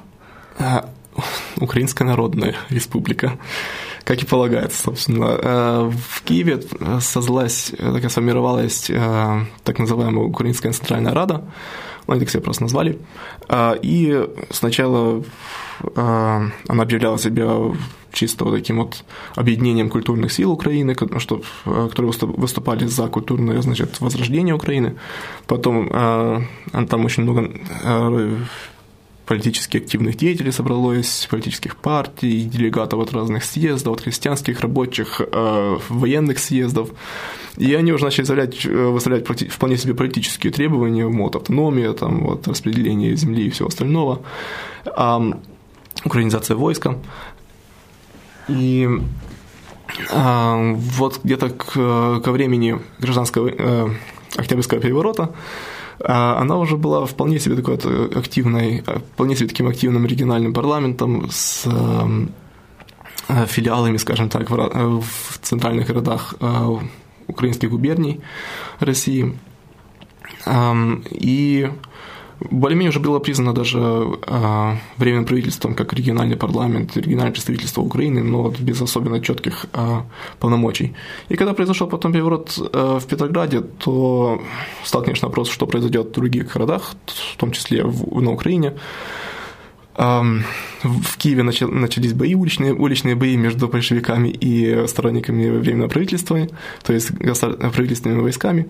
[1.59, 3.37] Украинская Народная Республика,
[4.03, 5.37] как и полагается, собственно.
[5.41, 6.61] Э, В Киеве
[7.01, 11.43] создалась, э, такая сформировалась э, так называемая Украинская Центральная Рада,
[12.07, 12.99] ну, они так себя просто назвали,
[13.81, 15.23] и сначала
[15.93, 17.75] она объявляла себя
[18.13, 19.03] чисто вот таким вот
[19.35, 24.95] объединением культурных сил Украины, что, которые выступ- выступали за культурное, значит, возрождение Украины.
[25.47, 27.51] Потом там очень много
[29.27, 36.39] политически активных деятелей собралось, политических партий, делегатов от разных съездов, от христианских, рабочих, э, военных
[36.39, 36.89] съездов.
[37.57, 42.47] И они уже начали заявлять, э, выставлять вполне себе политические требования, мол, автономия, там, вот,
[42.47, 44.21] распределение земли и всего остального,
[44.95, 45.41] ам,
[46.05, 46.97] украинизация войска.
[48.47, 48.87] И
[50.13, 53.89] а, вот где-то к, ко времени гражданского э,
[54.37, 55.33] Октябрьского переворота
[56.05, 61.29] она уже была вполне себе такой вот активной, э, вполне себе таким активным региональным парламентом
[61.31, 62.29] с эм,
[63.29, 66.77] э, филиалами, скажем так, в, ра- э, в центральных городах э,
[67.27, 68.19] украинских губерний
[68.79, 69.37] России.
[70.45, 71.69] Ам, И
[72.39, 78.43] более-менее уже было признано даже э, временным правительством как региональный парламент, региональное представительство Украины, но
[78.43, 80.01] вот без особенно четких э,
[80.39, 80.93] полномочий.
[81.29, 84.41] И когда произошел потом переворот э, в Петрограде, то
[84.83, 88.73] стал, конечно, вопрос, что произойдет в других городах, в том числе в- на Украине.
[89.95, 96.37] В Киеве начал- начались бои, уличные, уличные бои между большевиками и сторонниками временного правительства,
[96.83, 98.67] то есть правительственными войсками.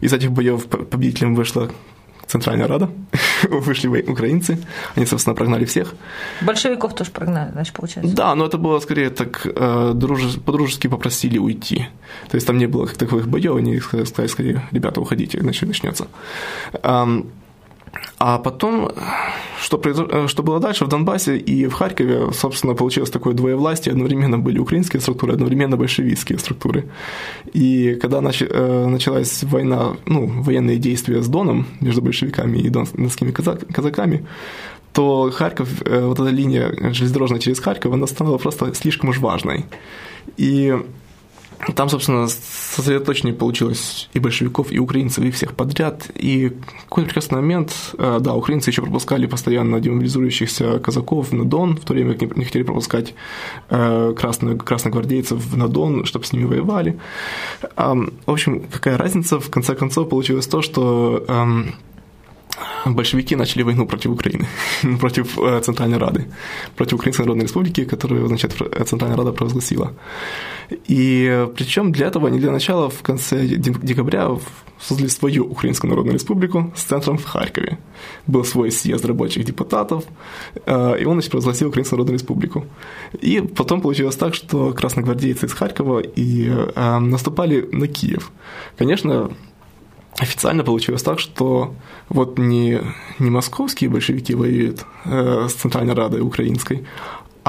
[0.00, 1.70] Из этих боев победителем вышла
[2.30, 2.88] Центральная Рада,
[3.50, 4.58] вышли украинцы,
[4.96, 5.94] они, собственно, прогнали всех.
[6.42, 8.14] Большевиков тоже прогнали, значит, получается.
[8.14, 11.86] Да, но это было скорее так, э, друже- по-дружески попросили уйти.
[12.30, 15.66] То есть там не было как таковых боев, они сказали, сказали, скорее, ребята, уходите, иначе
[15.66, 16.06] начнется.
[18.18, 18.90] А потом,
[19.60, 23.92] что, э, что было дальше в Донбассе и в Харькове, собственно, получилось такое двоевластие.
[23.92, 26.84] Одновременно были украинские структуры, одновременно большевистские структуры.
[27.52, 32.88] И когда нач- э, началась война, ну, военные действия с Доном между большевиками и дон-
[32.92, 34.24] донскими казак- казаками,
[34.92, 39.64] то Харьков, э, вот эта линия железнодорожная через Харьков, она стала просто слишком уж важной.
[40.36, 40.76] И
[41.74, 46.10] там, собственно, сосредоточение получилось и большевиков, и украинцев, и всех подряд.
[46.14, 51.76] И в какой-то прекрасный момент, э, да, украинцы еще пропускали постоянно демобилизующихся казаков на Дон,
[51.76, 53.14] в то время как не хотели пропускать
[53.68, 56.98] э, красных, красногвардейцев на Дон, чтобы с ними воевали.
[57.76, 59.38] В общем, какая разница?
[59.38, 61.74] В конце концов, получилось то, что эм,
[62.86, 64.46] большевики начали войну против Украины,
[65.00, 66.26] против э, Центральной Рады,
[66.76, 68.54] против Украинской Народной Республики, которую, значит,
[68.86, 69.92] Центральная Рада провозгласила.
[70.88, 74.28] И причем для этого они для начала в конце декабря
[74.80, 77.78] создали свою Украинскую Народную Республику с центром в Харькове.
[78.26, 80.04] Был свой съезд рабочих депутатов,
[80.66, 82.64] э, и он значит, провозгласил Украинскую Народную Республику.
[83.20, 88.30] И потом получилось так, что красногвардейцы из Харькова и э, наступали на Киев.
[88.78, 89.30] Конечно,
[90.18, 91.74] официально получилось так, что
[92.08, 92.80] вот не,
[93.18, 96.84] не московские большевики воюют э, с Центральной Радой украинской,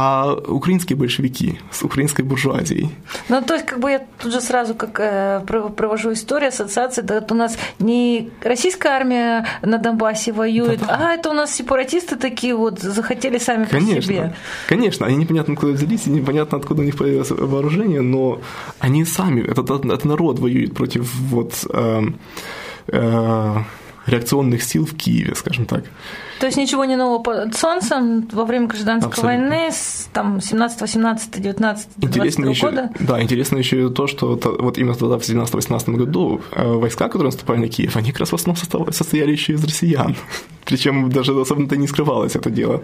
[0.04, 2.90] а украинские большевики с украинской буржуазией.
[3.30, 7.18] Ну, то есть, как бы я тут же сразу как э, провожу историю, ассоциации, да,
[7.18, 10.98] это у нас не российская армия на Донбассе воюет, Да-да.
[10.98, 14.36] а это у нас сепаратисты такие вот захотели сами конечно, по себе.
[14.68, 18.42] Конечно, они непонятно откуда взялись, и непонятно откуда у них появилось вооружение, но
[18.80, 21.54] они сами, этот, этот народ воюет против вот...
[21.70, 22.02] Э,
[22.88, 23.56] э,
[24.12, 25.84] реакционных сил в Киеве, скажем так.
[26.40, 29.50] То есть ничего не нового под солнцем во время гражданской Абсолютно.
[29.50, 32.90] войны с там, 17, 18, 19, интересно 20 еще, года?
[33.00, 37.60] Да, интересно еще то, что вот именно тогда, в 17-18 году, э, войска, которые наступали
[37.60, 40.16] на Киев, они как раз в основном состояли еще из россиян.
[40.72, 42.82] Причем даже особенно-то не скрывалось это дело.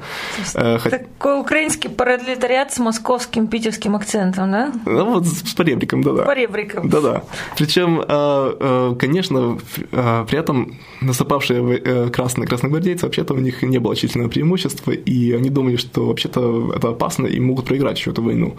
[0.55, 0.77] Э.
[0.77, 4.73] Такой украинский пролетариат с московским питерским акцентом, да?
[4.85, 6.23] Ну вот с поребриком, да-да.
[6.23, 6.89] Поребриком.
[6.89, 7.23] Да-да.
[7.57, 9.57] Причем, э, конечно,
[9.91, 15.77] при этом наступавшие красные красногвардейцы, вообще-то у них не было численного преимущества, и они думали,
[15.77, 18.57] что вообще-то это опасно и могут проиграть еще эту войну.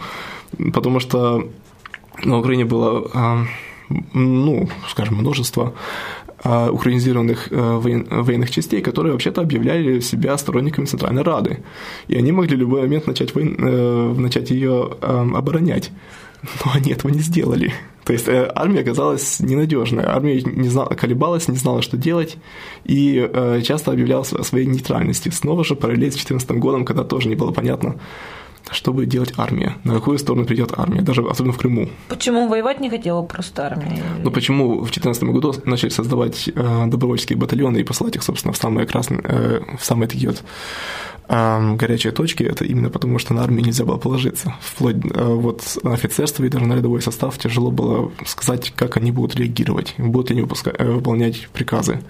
[0.73, 1.47] Потому что
[2.23, 3.45] на Украине было,
[4.13, 5.73] ну, скажем, множество
[6.43, 11.59] украинизированных а, военных частей, которые вообще-то объявляли себя сторонниками Центральной Рады.
[12.07, 13.57] И они могли в любой момент начать, войн...
[13.59, 15.91] Э, начать ее оборонять.
[16.63, 17.73] Но они этого не сделали.
[18.05, 20.03] То есть э, армия оказалась ненадежной.
[20.03, 22.37] Армия не знала, колебалась, не знала, что делать,
[22.83, 25.29] и э, часто объявляла о своей нейтральности.
[25.29, 27.99] Снова же параллель с 2014 годом, когда тоже не было понятно,
[28.71, 31.89] что будет делать армия, на какую сторону придет армия, даже особенно в Крыму.
[32.07, 34.03] Почему воевать не хотела просто армия?
[34.23, 38.57] Ну почему в 2014 году начали создавать э, добровольческие батальоны и посылать их, собственно, в
[38.57, 40.43] самые красные, э, в самые такие вот
[41.27, 44.53] э, горячие точки, это именно потому, что на армию нельзя было положиться.
[44.61, 49.11] Вплоть э, вот на офицерство и даже на рядовой состав тяжело было сказать, как они
[49.11, 52.01] будут реагировать, будут ли они выпуска- э, выполнять приказы.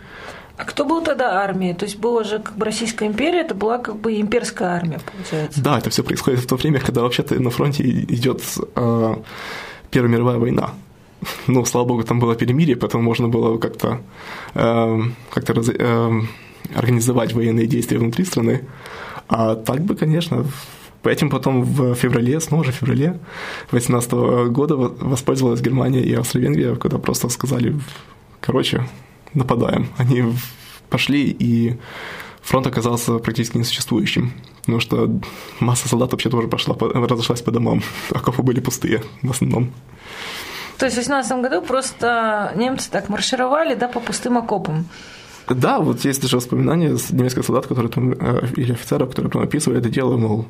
[0.60, 1.74] А кто был тогда армией?
[1.74, 5.64] То есть была же как бы Российская империя, это была как бы имперская армия, получается.
[5.64, 8.41] Да, это все происходит в то время, когда вообще-то на фронте идет
[8.76, 9.16] э,
[9.89, 10.72] Первая мировая война.
[11.47, 14.01] Ну, слава богу, там было перемирие, поэтому можно было как-то
[14.53, 14.99] э,
[15.30, 16.22] как раз, э,
[16.76, 18.68] организовать военные действия внутри страны.
[19.30, 20.45] А так бы, конечно,
[21.05, 23.18] Этим потом в феврале, снова же в феврале
[23.72, 24.12] 2018
[24.51, 27.80] года воспользовалась Германия и Австро-Венгрия, когда просто сказали,
[28.41, 28.84] короче,
[29.34, 29.90] нападаем.
[29.98, 30.24] Они
[30.90, 31.78] пошли, и
[32.42, 35.20] фронт оказался практически несуществующим, потому что
[35.60, 37.82] масса солдат вообще тоже пошла, разошлась по домам,
[38.14, 39.72] окопы были пустые в основном.
[40.78, 44.86] То есть в 2018 году просто немцы так маршировали, да, по пустым окопам.
[45.50, 49.80] Да, вот есть даже воспоминания немецких солдат, которые там, э, или офицеров, которые там описывали
[49.80, 50.46] это дело, мол,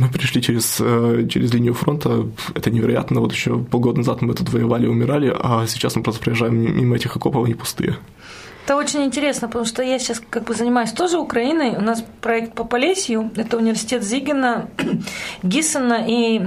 [0.00, 4.48] мы пришли через, э, через линию фронта, это невероятно, вот еще полгода назад мы тут
[4.50, 7.96] воевали, умирали, а сейчас мы просто проезжаем мимо этих окопов, они пустые.
[8.64, 11.76] Это очень интересно, потому что я сейчас как бы занимаюсь тоже Украиной.
[11.76, 13.30] У нас проект по Полесью.
[13.34, 14.68] Это университет Зигина,
[15.42, 16.40] Гиссена и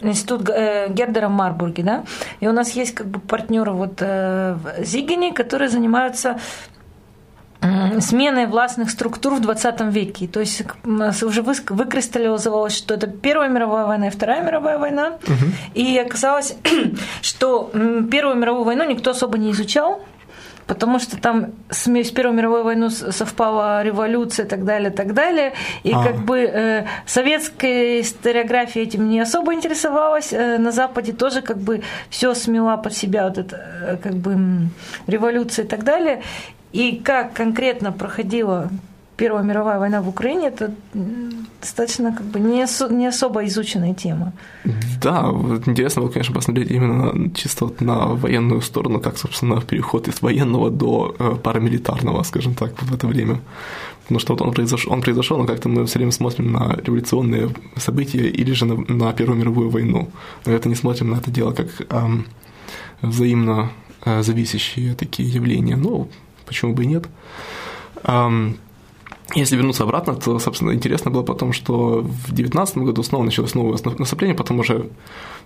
[0.00, 1.82] институт э, Гердера в Марбурге.
[1.84, 2.04] Да?
[2.40, 6.40] И у нас есть как бы партнеры вот в Зигине, которые занимаются
[8.00, 10.26] сменой властных структур в 20 веке.
[10.26, 10.62] То есть
[11.22, 15.18] уже выкристаллизовалось, что это Первая мировая война и Вторая мировая война.
[15.22, 15.52] Угу.
[15.74, 16.56] И оказалось,
[17.22, 17.70] что
[18.10, 20.02] Первую мировую войну никто особо не изучал,
[20.66, 25.52] потому что там с Первой мировой войной совпала революция и так далее, и так далее.
[25.82, 26.02] И а.
[26.02, 30.32] как бы э, советская историография этим не особо интересовалась.
[30.32, 34.36] Э, на Западе тоже как бы все смела под себя вот это э, как бы
[35.06, 36.22] революция и так далее.
[36.72, 38.70] И как конкретно проходила
[39.16, 40.74] Первая мировая война в Украине, это
[41.60, 44.32] достаточно как бы не, осо- не особо изученная тема.
[45.02, 45.30] Да,
[45.66, 50.70] интересно было, конечно, посмотреть именно чисто вот на военную сторону, как, собственно, переход из военного
[50.70, 53.40] до э, парамилитарного, скажем так, вот в это время.
[54.02, 57.50] потому что вот он произошел, он произошел, но как-то мы все время смотрим на революционные
[57.76, 60.08] события или же на, на Первую мировую войну.
[60.46, 62.26] Но это не смотрим на это дело как эм,
[63.02, 63.70] взаимно
[64.04, 65.76] э, зависящие такие явления.
[65.76, 66.08] Ну,
[66.46, 67.06] почему бы и нет.
[69.34, 73.78] Если вернуться обратно, то, собственно, интересно было потом, что в 19 году снова началось новое
[73.98, 74.90] наступление, потом уже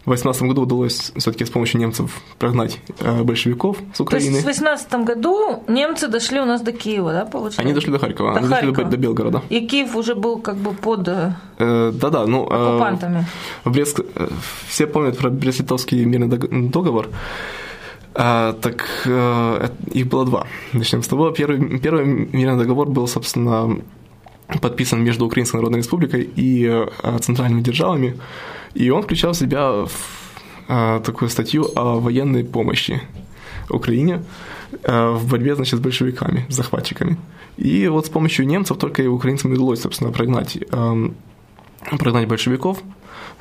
[0.05, 4.40] в 18 году удалось все-таки с помощью немцев прогнать э, большевиков с Украины.
[4.40, 7.62] То есть в 18 году немцы дошли у нас до Киева, да, получается?
[7.62, 8.72] Они дошли до Харькова, до они Харькова.
[8.72, 9.42] дошли до, Белгорода.
[9.51, 12.44] И Киев уже был как бы под э, Да-да, ну...
[12.44, 13.26] Оккупантами.
[13.64, 14.01] Э, Брест,
[14.68, 17.09] все помнят про Брест-Литовский мирный договор.
[18.19, 20.47] А, так э, их было два.
[20.73, 21.31] Начнем с того.
[21.33, 23.79] Первый, первый мирный договор был, собственно,
[24.62, 28.17] подписан между Украинской Народной Республикой и э, центральными державами,
[28.73, 29.91] и он включал в себя в,
[30.69, 33.03] э, такую статью о военной помощи
[33.69, 34.23] Украине
[34.83, 37.19] э, в борьбе, значит, с большевиками, с захватчиками.
[37.59, 41.11] И вот с помощью немцев только и украинцам удалось, собственно, прогнать, э,
[41.99, 42.79] прогнать большевиков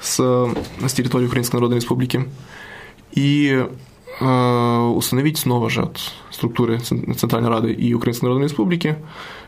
[0.02, 0.20] с,
[0.86, 2.26] с территории Украинской Народной Республики.
[3.14, 3.66] И
[4.22, 6.00] установить снова же от
[6.32, 8.98] структуры Центральной Рады и Украинской Народной Республики.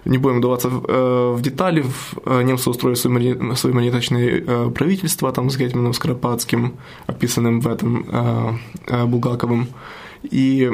[0.05, 1.85] Не будем вдаваться в, э, детали.
[2.25, 6.73] Э, немцы устроили свои марионеточные правительства там, с Гетманом Скоропадским,
[7.07, 8.59] описанным в этом
[8.89, 9.67] Булгаковым.
[10.23, 10.71] И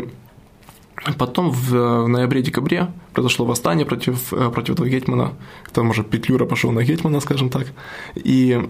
[1.17, 5.33] Потом в ноябре-декабре произошло восстание против, против этого Гетмана.
[5.73, 7.67] Там уже Петлюра пошел на Гетмана, скажем так.
[8.15, 8.69] И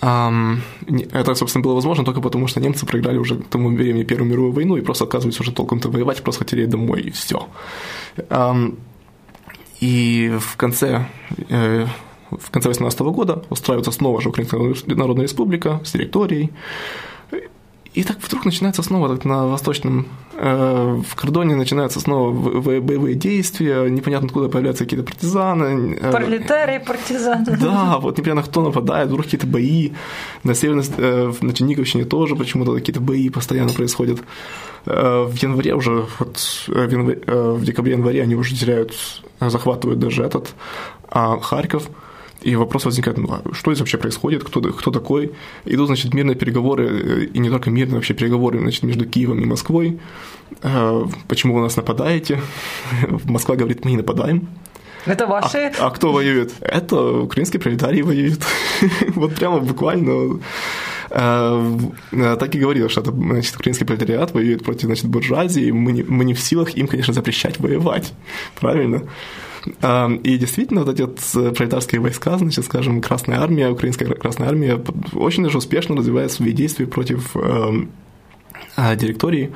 [0.00, 4.52] это, собственно, было возможно только потому, что немцы проиграли уже к тому времени Первую мировую
[4.52, 7.46] войну и просто отказывались уже толком-то воевать, просто хотели домой, и все.
[9.80, 11.06] И в конце
[11.48, 11.86] э,
[12.30, 16.50] в конце 18 года устраивается снова же Украинская Народная Республика с территорией,
[17.92, 23.88] и так вдруг начинается снова так, на восточном э, в кордоне начинаются снова боевые действия,
[23.88, 25.98] непонятно откуда появляются какие-то партизаны.
[26.00, 27.56] Э, Пролетарии, партизаны.
[27.60, 29.90] Да, вот непонятно кто нападает, вдруг какие-то бои.
[30.44, 34.20] На северной, э, на Черниговщине тоже почему-то какие-то бои постоянно происходят.
[34.86, 36.38] Э, в январе уже, вот,
[36.68, 38.94] э, в, январе, э, в декабре-январе они уже теряют,
[39.40, 40.54] захватывают даже этот
[41.10, 41.88] а Харьков.
[42.42, 45.32] И вопрос возникает, ну, а что здесь вообще происходит, кто, кто такой?
[45.66, 49.44] Идут, значит, мирные переговоры, э, и не только мирные, вообще переговоры, значит, между Киевом и
[49.44, 49.98] Москвой.
[50.62, 52.40] Э, почему вы нас нападаете?
[53.24, 54.48] Москва говорит, мы не нападаем.
[55.06, 55.72] Это ваши?
[55.78, 56.52] А, а кто воюет?
[56.60, 58.40] Это украинские пролетарии воюют.
[59.08, 60.40] вот прямо буквально
[61.10, 66.02] э, так и говорил, что это, значит, украинский пролетариат воюет против, значит, буржуазии, мы не,
[66.02, 68.12] мы не в силах им, конечно, запрещать воевать,
[68.60, 69.02] правильно?
[69.64, 74.82] И действительно, вот эти вот э, пролетарские войска, значит, скажем, Красная Армия, Украинская Красная Армия
[75.12, 77.90] очень даже успешно развивает свои действия против эм,
[78.76, 79.52] а, директории.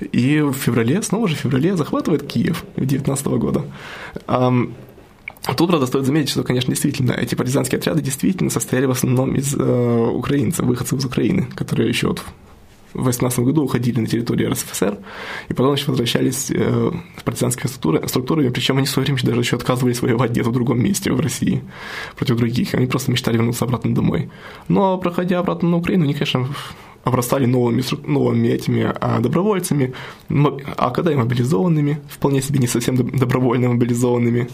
[0.00, 3.66] И в феврале, снова же в феврале, захватывает Киев 19 года.
[5.56, 9.54] Тут, правда, стоит заметить, что, конечно, действительно, эти партизанские отряды действительно состояли в основном из
[9.54, 12.22] э, украинцев, выходцев из Украины, которые еще вот
[12.94, 14.98] в 18 году уходили на территорию РСФСР,
[15.48, 19.40] и потом значит, возвращались э, с партизанскими структурами, структурами, причем они в свое время даже
[19.40, 21.62] еще отказывались воевать где-то в другом месте в России
[22.16, 24.30] против других, они просто мечтали вернуться обратно домой.
[24.68, 26.48] Но, проходя обратно на Украину, они, конечно,
[27.04, 29.92] обрастали новыми, новыми этими а, добровольцами,
[30.76, 34.48] а когда и мобилизованными, вполне себе не совсем добровольно мобилизованными,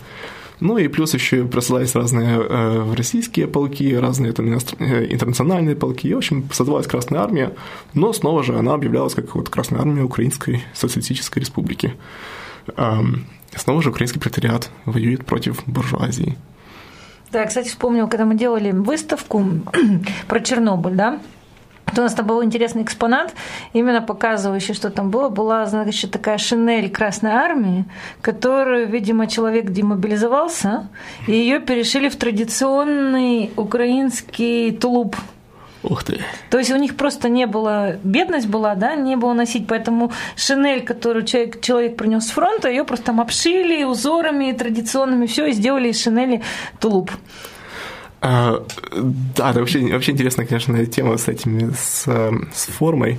[0.61, 6.13] ну и плюс еще присылались разные э, российские полки, разные там, э, интернациональные полки.
[6.13, 7.53] В общем, создавалась Красная Армия,
[7.95, 11.95] но снова же она объявлялась как вот Красная Армия Украинской Социалистической Республики.
[13.57, 16.37] Снова же украинский пролетариат воюет против буржуазии.
[17.33, 19.45] Да, кстати, вспомнил, когда мы делали выставку
[20.29, 21.21] про Чернобыль, да,
[21.97, 23.35] у нас там был интересный экспонат,
[23.73, 25.29] именно показывающий, что там было.
[25.29, 27.85] Была, значит, такая шинель Красной Армии,
[28.21, 30.89] которую, видимо, человек демобилизовался,
[31.27, 35.17] и ее перешили в традиционный украинский тулуп.
[35.83, 36.21] Ух ты.
[36.51, 40.85] То есть у них просто не было, бедность была, да, не было носить, поэтому шинель,
[40.85, 45.89] которую человек, человек принес с фронта, ее просто там обшили узорами традиционными, все, и сделали
[45.89, 46.43] из шинели
[46.81, 47.11] тулуп.
[48.23, 48.63] А,
[49.37, 52.05] да, это вообще, вообще интересная, конечно, тема с этими, с,
[52.55, 53.19] с формой,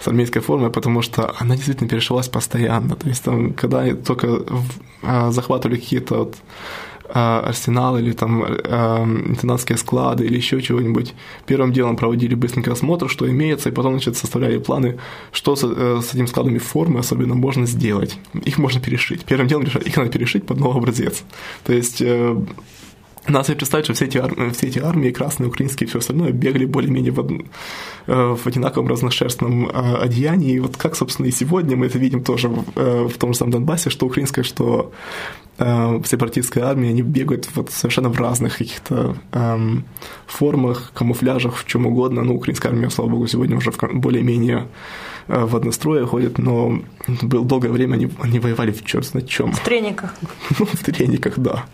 [0.00, 2.96] с армейской формой, потому что она действительно перешивалась постоянно.
[2.96, 4.44] То есть там, когда только
[5.02, 6.36] а, захватывали какие-то вот,
[7.10, 11.14] а, арсеналы или там интендантские склады или еще чего-нибудь,
[11.46, 14.98] первым делом проводили быстренький осмотр, что имеется, и потом, значит, составляли планы,
[15.30, 18.18] что с, э, с этими складами формы особенно можно сделать.
[18.44, 19.26] Их можно перешить.
[19.26, 21.22] Первым делом их надо перешить под новый образец.
[21.64, 22.36] То есть э,
[23.28, 26.32] надо себе представить, что все эти, армии, все эти армии, красные, украинские и все остальное,
[26.32, 27.30] бегали более-менее в, од...
[28.06, 30.54] Э, в одинаковом разношерстном э, одеянии.
[30.54, 33.38] И вот как, собственно, и сегодня мы это видим тоже в, э, в том же
[33.38, 34.92] самом Донбассе, что украинская, что
[35.58, 39.84] сепаратистская армия, они бегают вот совершенно в разных каких-то эм,
[40.28, 42.22] формах, камуфляжах, в чем угодно.
[42.22, 44.68] Ну, украинская армия, слава богу, сегодня уже более-менее
[45.26, 46.80] в однострое ходит, но
[47.22, 49.52] было долгое время они, они воевали в черт знает чем.
[49.52, 50.14] В трениках.
[50.60, 51.64] Ну, в трениках, да.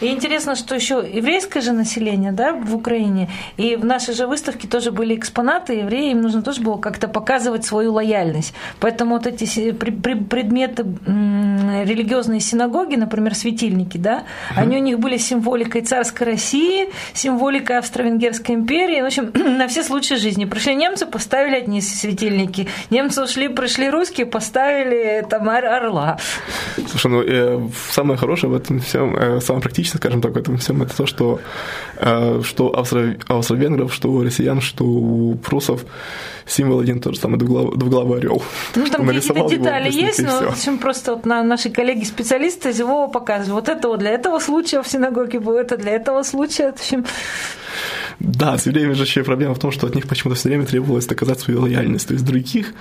[0.00, 4.66] И интересно, что еще еврейское же население да, в Украине, и в нашей же выставке
[4.66, 8.54] тоже были экспонаты, евреи, им нужно тоже было как-то показывать свою лояльность.
[8.80, 14.60] Поэтому вот эти предметы религиозные синагоги, например, светильники, да, угу.
[14.60, 20.14] они у них были символикой царской России, символикой Австро-Венгерской империи, в общем, на все случаи
[20.14, 20.44] жизни.
[20.44, 26.18] Пришли немцы, поставили одни светильники, немцы ушли, пришли русские, поставили там орла.
[26.88, 30.56] Слушай, ну э, самое хорошее в этом всем, э, самое практическое скажем так, в этом
[30.58, 31.40] всем, это то, что,
[31.96, 35.84] э, что австро-венгров, что у россиян, что у прусов
[36.46, 38.42] символ один тот же самый двуглавый орел.
[38.74, 43.68] Ну, там какие-то детали есть, но в общем, просто вот на наши коллеги-специалисты его показывают.
[43.68, 46.72] Вот это вот для этого случая в синагоге было, это для этого случая.
[46.72, 47.04] В общем,
[48.18, 51.06] да, все время же еще проблема в том, что от них почему-то все время требовалось
[51.06, 52.08] доказать свою лояльность.
[52.08, 52.72] То есть других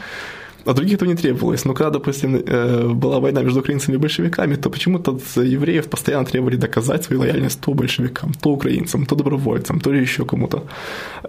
[0.65, 1.65] а других этого не требовалось.
[1.65, 6.55] Но когда, допустим, э, была война между украинцами и большевиками, то почему-то евреев постоянно требовали
[6.55, 10.63] доказать свою лояльность то большевикам, то украинцам, то добровольцам, то еще кому-то.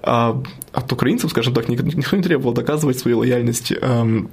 [0.02, 4.28] А от украинцев, скажем так, никто не требовал доказывать свою лояльность эм,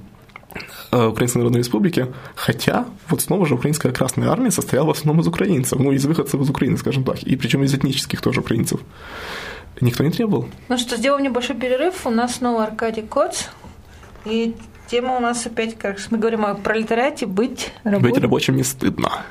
[0.92, 5.26] э, Украинской Народной Республики, хотя вот снова же украинская Красная Армия состояла в основном из
[5.26, 8.80] украинцев, ну, из выходцев из Украины, скажем так, и причем из этнических тоже украинцев.
[9.80, 10.48] Никто не требовал.
[10.68, 12.06] Ну что, сделаем небольшой перерыв.
[12.06, 13.46] У нас снова Аркадий Коц.
[14.24, 14.54] И
[14.92, 18.10] Тема у нас опять, как мы говорим о пролетариате, быть рабочим.
[18.10, 19.22] Быть рабочим не стыдно.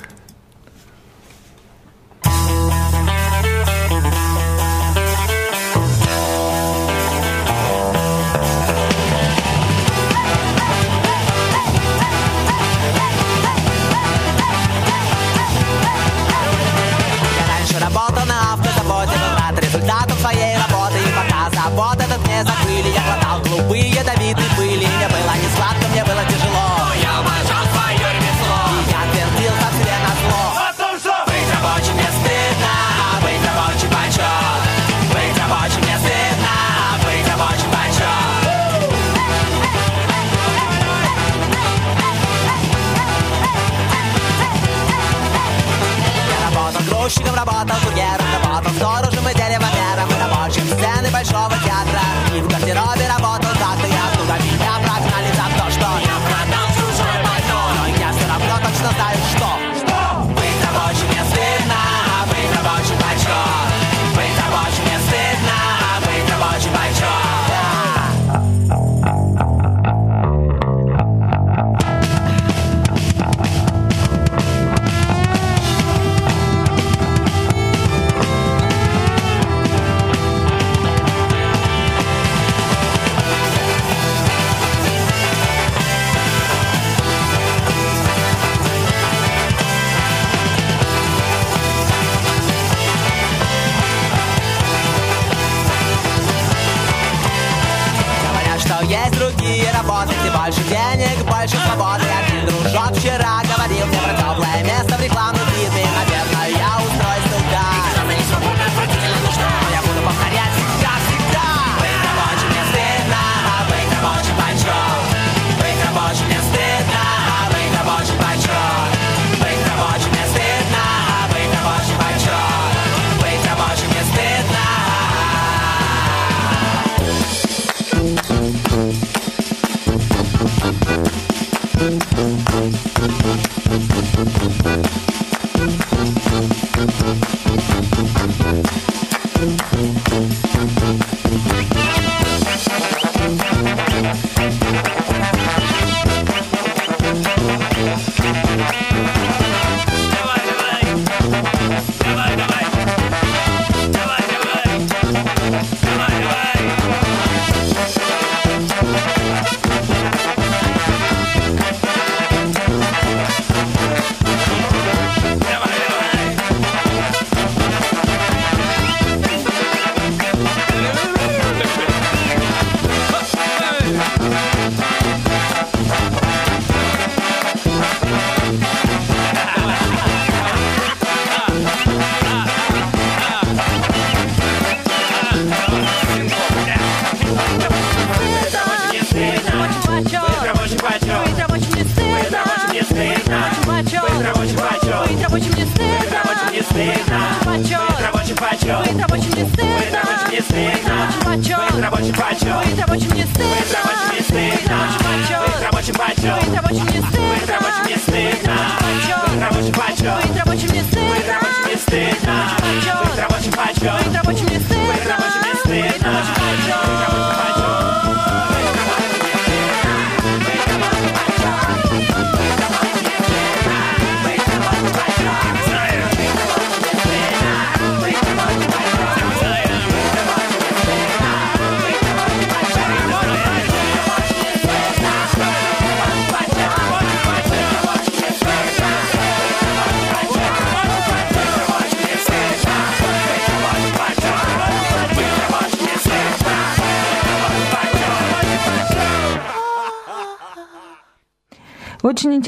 [47.12, 51.51] Грузчиком, работал курьером Работал сторожем и деревопером И рабочим сцены большого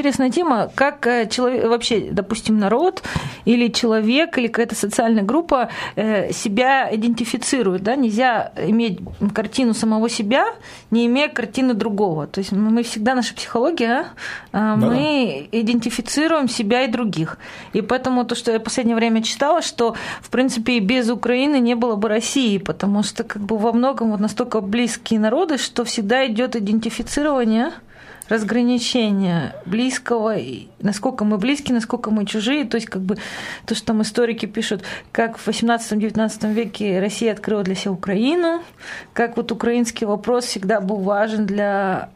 [0.03, 3.03] интересная тема, как э, человек, вообще, допустим, народ
[3.45, 7.83] или человек, или какая-то социальная группа э, себя идентифицирует.
[7.83, 7.95] Да?
[7.95, 8.99] Нельзя иметь
[9.33, 10.45] картину самого себя,
[10.91, 12.27] не имея картины другого.
[12.27, 14.07] То есть мы всегда, наша психология,
[14.51, 17.37] э, мы идентифицируем себя и других.
[17.71, 21.61] И поэтому то, что я в последнее время читала, что, в принципе, и без Украины
[21.61, 25.85] не было бы России, потому что как бы во многом вот настолько близкие народы, что
[25.85, 27.71] всегда идет идентифицирование
[28.33, 32.65] разграничение близкого, и насколько мы близки, насколько мы чужие.
[32.65, 33.17] То есть, как бы
[33.65, 38.63] то, что там историки пишут, как в 18-19 веке Россия открыла для себя Украину,
[39.13, 42.09] как вот украинский вопрос всегда был важен для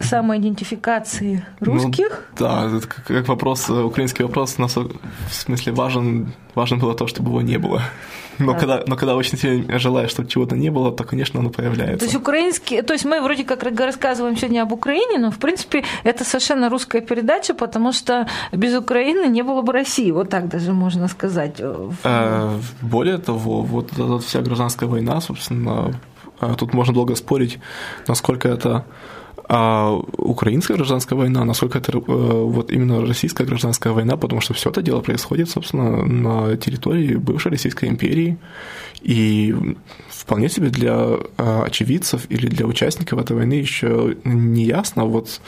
[0.00, 2.28] самоидентификации русских.
[2.38, 4.88] Ну, да, это как, как вопрос, э, украинский вопрос, на, в
[5.30, 7.82] смысле важен, важно было то, чтобы его не было.
[8.38, 8.58] Но, да.
[8.58, 11.98] когда, но когда очень сильно желаешь, чтобы чего-то не было, то, конечно, оно появляется.
[11.98, 15.82] То есть украинский, то есть мы вроде как рассказываем сегодня об Украине, но в принципе
[16.04, 20.72] это совершенно русская передача, потому что без Украины не было бы России, вот так даже
[20.72, 21.56] можно сказать.
[21.58, 26.00] Э, более того, вот эта вся гражданская война, собственно,
[26.40, 27.58] э, тут можно долго спорить,
[28.06, 28.84] насколько это
[29.48, 34.68] а украинская гражданская война, насколько это э, вот именно российская гражданская война, потому что все
[34.68, 38.36] это дело происходит, собственно, на территории бывшей Российской империи,
[39.00, 39.54] и
[40.10, 45.40] вполне себе для э, очевидцев или для участников этой войны еще не ясно, вот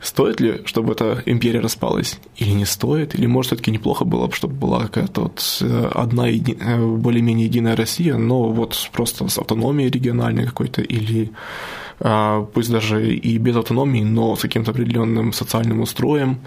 [0.00, 4.32] стоит ли, чтобы эта империя распалась, или не стоит, или, может, все-таки неплохо было бы,
[4.32, 6.54] чтобы была какая-то вот э, одна еди...
[6.54, 11.30] более-менее единая Россия, но вот просто с автономией региональной какой-то, или
[11.98, 16.38] пусть даже и без автономии, но с каким-то определенным социальным устроем.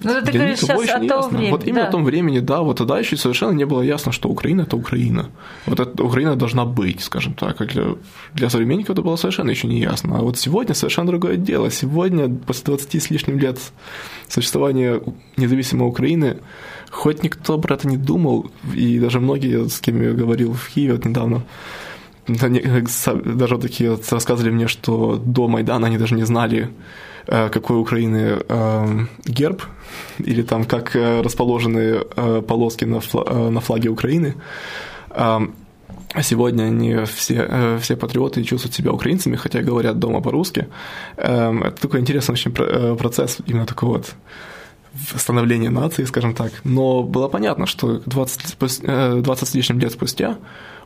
[0.00, 1.50] Ну, ты Для говоришь сейчас о том времени.
[1.50, 1.88] Вот именно да.
[1.88, 5.30] о том времени, да, вот тогда еще совершенно не было ясно, что Украина– это Украина.
[5.66, 7.60] Вот эта Украина должна быть, скажем так.
[7.60, 7.84] А для,
[8.34, 10.18] для современников это было совершенно еще не ясно.
[10.18, 11.70] А вот сегодня совершенно другое дело.
[11.70, 13.58] Сегодня, после 20 с лишним лет
[14.28, 15.00] существования
[15.36, 16.36] независимой Украины,
[16.90, 20.92] хоть никто про это не думал, и даже многие, с кем я говорил в Киеве
[20.94, 21.42] вот недавно,
[22.26, 26.70] даже вот такие рассказывали мне, что до Майдана они даже не знали,
[27.26, 29.62] э, какой Украины э, герб,
[30.18, 32.00] или там как э, расположены
[32.42, 34.34] полоски на, флаге Украины.
[36.16, 40.68] А сегодня они все, все патриоты чувствуют себя украинцами, хотя говорят дома по-русски.
[41.16, 44.14] Это такой интересный очень процесс, именно такой вот
[45.16, 46.52] становления нации, скажем так.
[46.62, 50.38] Но было понятно, что 20, 20 с лишним лет спустя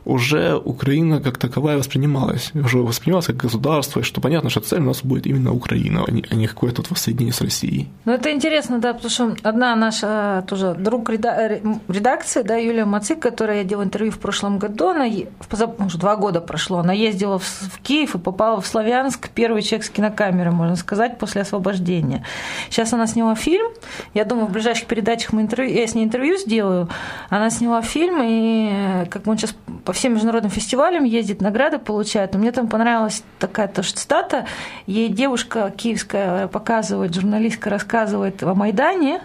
[0.05, 4.85] уже Украина как таковая воспринималась, уже воспринималась как государство, и что понятно, что цель у
[4.85, 7.89] нас будет именно Украина, а не, а какое-то вот воссоединение с Россией.
[8.05, 13.59] Ну, это интересно, да, потому что одна наша тоже друг редакции, да, Юлия Мацик, которая
[13.59, 18.15] я делала интервью в прошлом году, она, уже два года прошло, она ездила в, Киев
[18.15, 22.25] и попала в Славянск, первый человек с кинокамеры, можно сказать, после освобождения.
[22.69, 23.67] Сейчас она сняла фильм,
[24.13, 26.89] я думаю, в ближайших передачах мы интервью, я с ней интервью сделаю,
[27.29, 29.55] она сняла фильм, и как бы он сейчас
[29.89, 32.35] по всем международным фестивалям ездит, награды получает.
[32.35, 34.45] Мне там понравилась такая тоже цитата.
[34.85, 39.19] Ей девушка киевская показывает, журналистка рассказывает о Майдане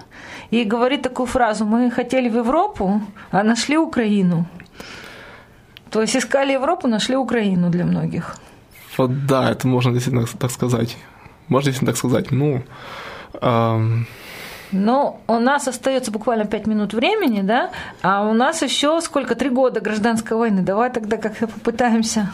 [0.51, 1.67] и говорит такую фразу.
[1.67, 4.47] Мы хотели в Европу, а нашли Украину.
[5.91, 8.37] То есть искали Европу, нашли Украину для многих.
[8.97, 10.97] Вот да, это можно действительно так сказать.
[11.49, 12.31] Можно действительно так сказать.
[12.31, 12.63] Ну,
[13.43, 14.07] эм,
[14.73, 17.71] ну, у нас остается буквально пять минут времени, да,
[18.03, 20.63] а у нас еще сколько, три года гражданской войны.
[20.63, 22.31] Давай тогда как-то попытаемся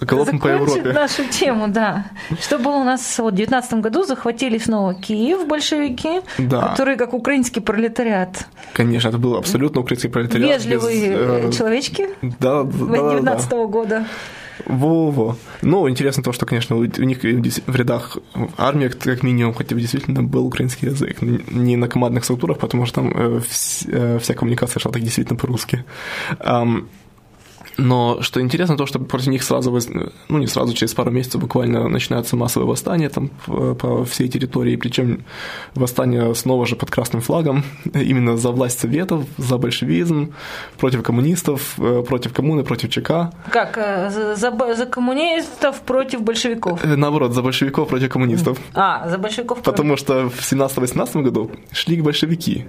[0.00, 0.92] Галопом по Европе.
[0.92, 2.04] нашу тему, да.
[2.40, 6.68] Что было у нас вот, в 19 году, захватили снова Киев большевики, да.
[6.68, 8.46] которые как украинский пролетариат.
[8.72, 10.64] Конечно, это был абсолютно украинский пролетариат.
[10.64, 14.06] Вежливые без, э, человечки да, да, 19 да, -го года.
[14.64, 15.36] Во-во.
[15.62, 18.18] Ну, интересно то, что, конечно, у них в рядах
[18.56, 21.22] армии, как минимум, хотя бы действительно был украинский язык.
[21.22, 23.40] Не на командных структурах, потому что там э,
[23.86, 25.84] э, вся коммуникация шла так действительно по-русски.
[27.78, 29.88] Но что интересно, то, что против них сразу, воз-
[30.28, 35.24] ну не сразу, через пару месяцев буквально начинаются массовые восстания там по, всей территории, причем
[35.74, 37.64] восстание снова же под красным флагом,
[37.94, 40.32] именно за власть советов, за большевизм,
[40.78, 43.32] против коммунистов, э, против коммуны, против ЧК.
[43.50, 46.84] Как, э, за, за коммунистов против большевиков?
[46.84, 48.58] Э, Наоборот, за большевиков против коммунистов.
[48.74, 49.62] А, за большевиков.
[49.62, 52.64] Потому что в 17-18 году шли большевики,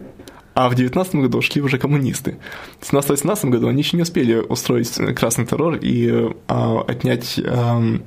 [0.58, 2.40] а в 19 году шли уже коммунисты.
[2.80, 8.02] В 17-18 году они еще не успели устроить красный террор и а, отнять эм,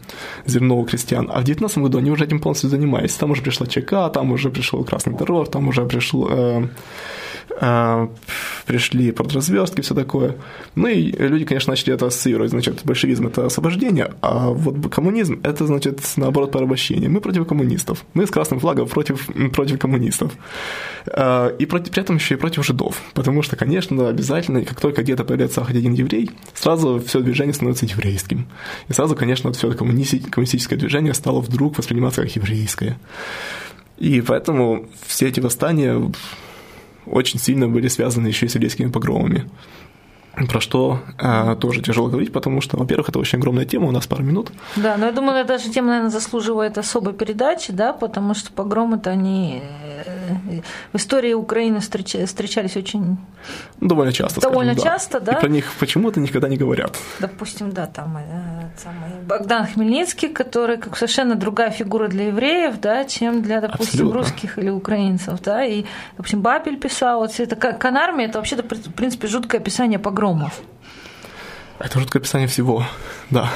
[0.47, 1.31] зерно у крестьян.
[1.33, 3.15] А в 19 году они уже этим полностью занимались.
[3.15, 6.27] Там уже пришла ЧК, там уже пришел красный террор, там уже пришел...
[6.29, 6.67] э,
[7.61, 8.09] э,
[8.71, 10.37] пришли продразверстки, все такое.
[10.77, 12.51] Ну и люди, конечно, начали это ассоциировать.
[12.51, 17.09] Значит, большевизм– это освобождение, а вот коммунизм– это, значит, наоборот, порабощение.
[17.09, 18.05] Мы против коммунистов.
[18.15, 20.33] Мы с красным флагом против, против коммунистов.
[21.07, 23.03] Э, И против, при этом еще и против жидов.
[23.15, 27.87] Потому что, конечно, обязательно, как только где-то появляется хоть один еврей, сразу все движение становится
[27.87, 28.47] еврейским.
[28.89, 32.97] И сразу, конечно, все коммунистическое движение стало вдруг восприниматься как еврейское.
[33.99, 36.01] И поэтому все эти восстания
[37.11, 39.49] очень сильно были связаны еще и с еврейскими погромами.
[40.49, 44.07] Про что э, тоже тяжело говорить, потому что, во-первых, это очень огромная тема, у нас
[44.07, 44.53] пару минут.
[44.77, 49.11] Да, но я думаю, эта же тема, наверное, заслуживает особой передачи, да, потому что погромы-то
[49.11, 49.61] они
[50.07, 50.20] э,
[50.93, 53.19] в истории Украины встреча- встречались очень,
[53.81, 54.41] Довольно часто.
[54.41, 55.33] Довольно скажем, часто, да?
[55.33, 56.97] И про них почему-то никогда не говорят.
[57.21, 63.05] допустим, да, там э, самый Богдан Хмельницкий, который как совершенно другая фигура для евреев, да,
[63.05, 64.19] чем для, допустим, Абсолютно.
[64.21, 65.85] русских или украинцев, да, и,
[66.17, 70.61] допустим, Бабель писал, вот это Ка- Канарме, это вообще-то, в принципе, жуткое описание погромов.
[71.79, 72.85] Это жуткое описание всего,
[73.31, 73.49] да.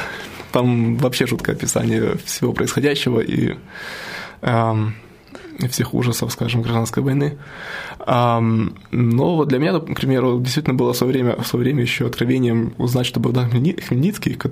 [0.53, 3.57] Там вообще жуткое описание всего происходящего и
[4.41, 4.95] эм,
[5.71, 7.39] всех ужасов, скажем, гражданской войны.
[8.07, 12.07] Но вот для меня, к примеру, действительно было в свое время, в свое время еще
[12.07, 14.51] откровением узнать, что Богдан Хмельни- Хмельницкий, ко-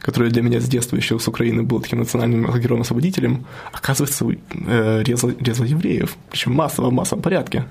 [0.00, 5.30] который для меня с детства еще с Украины был таким национальным героем-освободителем, оказывается, э, резал,
[5.40, 7.64] резал евреев, причем массово, в массовом порядке.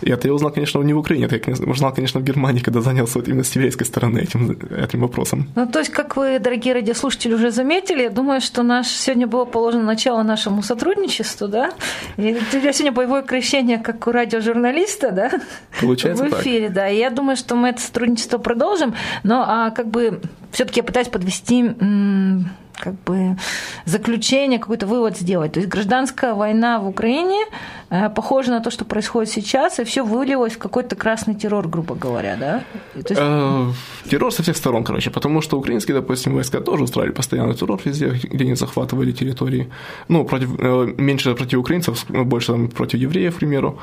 [0.00, 2.80] И это я узнал, конечно, не в Украине, это я узнал, конечно, в Германии, когда
[2.80, 5.48] занялся вот именно с еврейской стороны этим, этим вопросом.
[5.56, 9.44] Ну, то есть, как вы, дорогие радиослушатели, уже заметили, я думаю, что наш, сегодня было
[9.44, 11.72] положено начало нашему сотрудничеству, да?
[12.16, 14.69] И у сегодня боевое крещение, как у радиожурналиста,
[15.10, 15.30] да?
[15.80, 16.40] Получается В так.
[16.40, 16.88] эфире, да.
[16.88, 18.94] И я думаю, что мы это сотрудничество продолжим.
[19.22, 20.20] Но а, как бы
[20.52, 21.74] все-таки я пытаюсь подвести
[22.80, 23.36] как бы
[23.84, 25.52] заключение, какой-то вывод сделать.
[25.52, 27.44] То есть гражданская война в Украине
[27.90, 31.94] э, похожа на то, что происходит сейчас, и все вылилось в какой-то красный террор, грубо
[31.94, 32.62] говоря, да?
[32.94, 33.72] Есть Э,
[34.10, 38.08] Террор со всех сторон, короче, потому что украинские, допустим, войска тоже устраивали постоянный террор везде,
[38.08, 39.68] где они захватывали территории.
[40.08, 43.78] Ну, против, э, меньше против украинцев, больше там, против евреев, к примеру.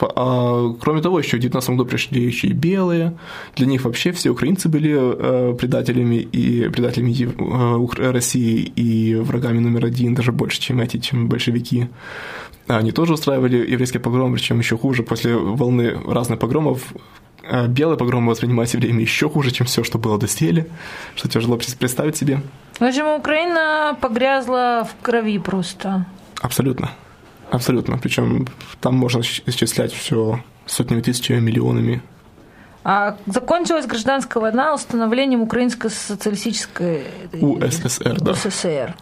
[0.00, 3.16] А, кроме того, еще в 19 году пришли еще и белые.
[3.54, 9.86] Для них вообще все украинцы были э, предателями и предателями э, России и врагами номер
[9.86, 11.88] один, даже больше, чем эти, чем большевики.
[12.66, 15.02] Они тоже устраивали еврейские погромы, причем еще хуже.
[15.02, 16.92] После волны разных погромов
[17.44, 20.66] э, белые погромы воспринимались евреями еще хуже, чем все, что было доселе,
[21.14, 22.40] что тяжело представить себе.
[22.80, 26.06] В общем, Украина погрязла в крови просто.
[26.42, 26.90] Абсолютно.
[27.50, 27.98] Абсолютно.
[27.98, 28.46] Причем
[28.80, 32.02] там можно исч- исчислять все сотнями, тысячами, миллионами.
[32.84, 38.34] А закончилась гражданская война установлением Украинской социалистической УССР, да.
[38.34, 38.94] СССР.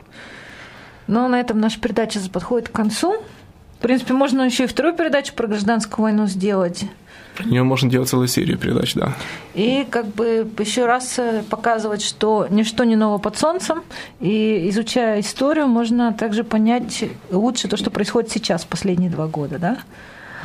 [1.06, 3.22] Но на этом наша передача подходит к концу.
[3.78, 6.86] В принципе, можно еще и вторую передачу про гражданскую войну сделать.
[7.36, 9.14] Про нее можно делать целую серию передач, да.
[9.54, 13.82] И как бы еще раз э, показывать, что ничто не ново под солнцем.
[14.20, 19.78] И изучая историю, можно также понять лучше то, что происходит сейчас, последние два года, да?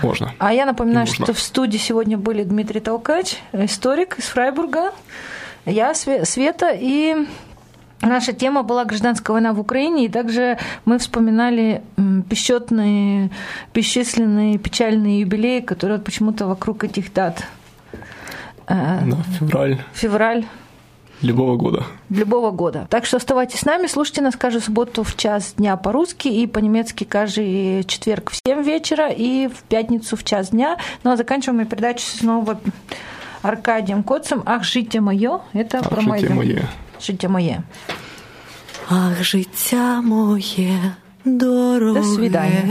[0.02, 0.34] Можно.
[0.40, 1.26] А я напоминаю, Нужно.
[1.26, 4.92] что в студии сегодня были Дмитрий Толкач, историк из Фрайбурга,
[5.66, 7.28] я, Све- Света, и
[8.01, 13.31] наша тема была гражданская война в Украине, и также мы вспоминали м, бесчетные,
[13.75, 17.45] бесчисленные печальные юбилеи, которые вот почему-то вокруг этих дат.
[18.67, 20.45] Э, Да, февраль Февраль
[21.23, 21.85] любого года.
[22.11, 22.87] любого года.
[22.91, 27.05] Так что оставайтесь с нами, слушайте нас каждую субботу в час дня по-русски и по-немецки
[27.05, 30.77] каждый четверг в 7 вечера и в пятницу в час дня.
[31.05, 32.59] Ну а заканчиваем мы передачу снова
[33.43, 36.55] Аркадием Коцем «Ах, життя моє» это про Ах, життя моє.
[36.55, 36.63] моє.
[37.02, 37.62] Життя моє.
[38.90, 40.96] Ах, життя моє
[41.26, 42.00] дороге.
[42.00, 42.64] До свидання.